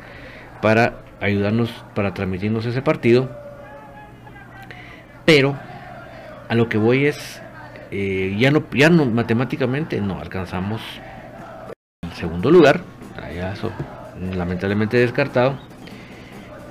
[0.62, 3.28] para ayudarnos, para transmitirnos ese partido.
[5.26, 5.54] Pero
[6.48, 7.42] a lo que voy es,
[7.90, 10.80] eh, ya, no, ya no matemáticamente no alcanzamos
[12.16, 12.80] segundo lugar,
[14.34, 15.58] lamentablemente descartado,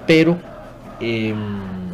[0.07, 0.39] pero
[0.99, 1.90] em,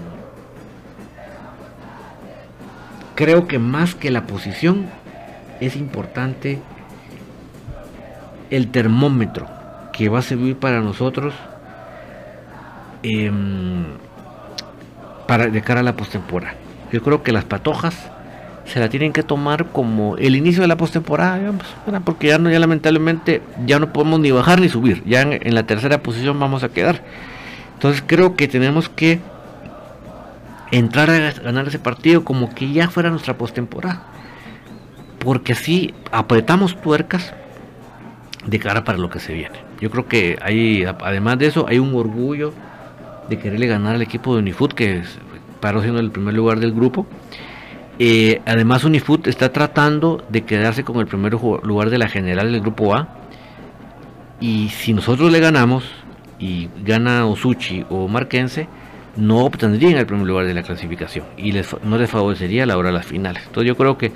[3.18, 4.86] creo que más que la posición
[5.60, 6.60] es importante
[8.52, 9.48] el termómetro
[9.92, 11.34] que va a servir para nosotros
[13.02, 13.86] em,
[15.28, 16.54] para de cara a la postemporada.
[16.92, 18.12] Yo creo que las patojas
[18.66, 21.54] se la tienen que tomar como el inicio de la postemporada,
[22.06, 25.64] porque ya no, ya lamentablemente ya no podemos ni bajar ni subir, ya en, la
[25.64, 27.02] tercera posición vamos a quedar.
[27.74, 29.22] Entonces creo que tenemos que
[30.72, 34.04] entrar a ganar ese partido como que ya fuera nuestra postemporada,
[35.20, 37.34] porque así apretamos tuercas
[38.46, 39.60] de cara para lo que se viene.
[39.80, 42.54] Yo creo que hay, además de eso, hay un orgullo
[43.30, 45.04] de quererle ganar al equipo de Unifoot que
[45.60, 47.06] paró siendo el primer lugar del grupo
[48.00, 52.62] eh, además, Unifoot está tratando de quedarse con el primer lugar de la general del
[52.62, 53.08] grupo A.
[54.40, 55.84] Y si nosotros le ganamos
[56.38, 58.68] y gana Osuchi o Marquense,
[59.18, 61.54] no obtendrían el primer lugar de la clasificación y
[61.84, 63.44] no les favorecería la hora de las finales.
[63.48, 64.12] Entonces, yo creo que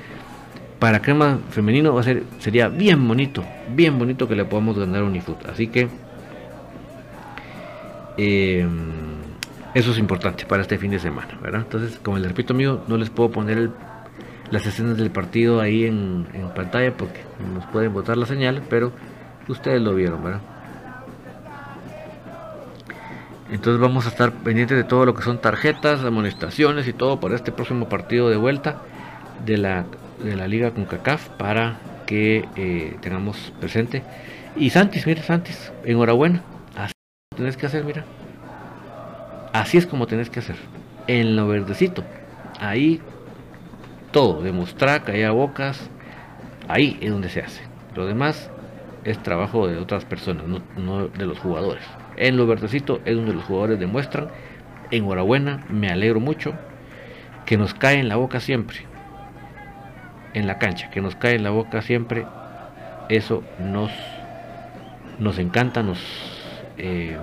[0.79, 3.43] para Crema Femenino va a ser, sería bien bonito,
[3.75, 5.45] bien bonito que le podamos ganar a Unifoot.
[5.47, 5.87] Así que.
[8.17, 8.67] Eh,
[9.73, 11.61] eso es importante para este fin de semana, ¿verdad?
[11.61, 13.69] Entonces, como les repito, mío, no les puedo poner
[14.49, 17.21] las escenas del partido ahí en, pantalla porque
[17.53, 18.91] nos pueden botar la señal, pero
[19.47, 20.41] ustedes lo vieron, ¿verdad?
[23.51, 27.35] Entonces vamos a estar pendientes de todo lo que son tarjetas, amonestaciones y todo para
[27.35, 28.81] este próximo partido de vuelta
[29.45, 29.85] de la,
[30.23, 34.03] de la liga con CACAF para que eh, tengamos presente.
[34.55, 36.43] Y Santis, mira Santis, enhorabuena.
[36.77, 36.93] Así
[37.35, 38.05] tienes que hacer, mira.
[39.53, 40.55] Así es como tenés que hacer.
[41.07, 42.03] En lo verdecito.
[42.59, 43.01] Ahí
[44.11, 44.41] todo.
[44.41, 45.89] Demostrar, a bocas.
[46.69, 47.61] Ahí es donde se hace.
[47.95, 48.49] Lo demás
[49.03, 50.45] es trabajo de otras personas,
[50.77, 51.83] no, de los jugadores.
[52.21, 54.27] En lo verdecito es donde los jugadores demuestran.
[54.91, 56.53] Enhorabuena, me alegro mucho.
[57.47, 58.77] Que nos cae en la boca siempre.
[60.35, 62.27] En la cancha, que nos cae en la boca siempre.
[63.09, 63.91] Eso nos,
[65.17, 65.99] nos encanta, nos...
[66.77, 67.17] Eh,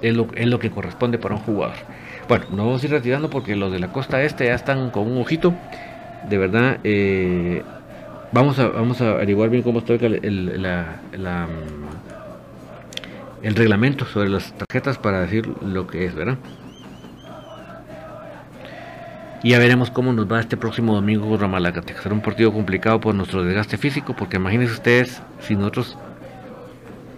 [0.00, 1.76] es lo, que corresponde para un jugador.
[2.26, 5.12] Bueno, nos vamos a ir retirando porque los de la costa este ya están con
[5.12, 5.52] un ojito.
[6.28, 7.62] De verdad, eh,
[8.32, 11.46] vamos, a, vamos a averiguar bien cómo está el, la,
[13.44, 16.38] el reglamento sobre las tarjetas para decir lo que es, ¿verdad?
[19.44, 22.02] Y ya veremos cómo nos va este próximo domingo con Ramalacateca.
[22.02, 25.96] Será un partido complicado por nuestro desgaste físico, porque imagínense ustedes si nosotros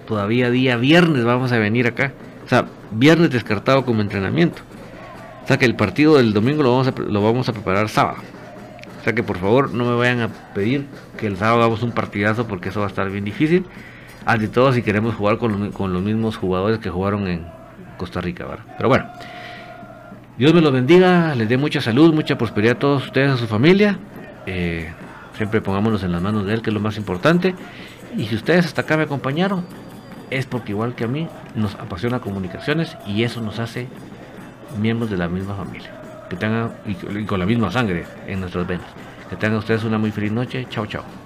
[0.06, 2.12] todavía día viernes vamos a venir acá
[2.46, 4.62] o sea, viernes descartado como entrenamiento.
[5.42, 8.18] O sea que el partido del domingo lo vamos a, lo vamos a preparar sábado.
[9.00, 10.86] O sea que por favor no me vayan a pedir
[11.18, 13.66] que el sábado hagamos un partidazo porque eso va a estar bien difícil.
[14.26, 17.46] Ante todo si queremos jugar con, los mismos jugadores que jugaron en
[17.96, 18.44] Costa Rica.
[18.44, 18.64] ¿verdad?
[18.76, 19.06] Pero bueno,
[20.36, 23.46] Dios me los bendiga, les dé mucha salud, mucha prosperidad a todos ustedes, a su
[23.46, 23.98] familia.
[24.44, 24.92] Eh,
[25.36, 27.54] siempre pongámonos en las manos de Él, que es lo más importante.
[28.16, 29.64] Y si ustedes hasta acá me acompañaron,
[30.30, 33.86] es porque igual que a mí nos apasiona comunicaciones y eso nos hace
[34.80, 35.92] miembros de la misma familia.
[36.28, 38.88] Que tengan y, con la misma sangre en nuestras venas.
[39.30, 40.66] Que tengan ustedes una muy feliz noche.
[40.68, 41.25] Chao, chao.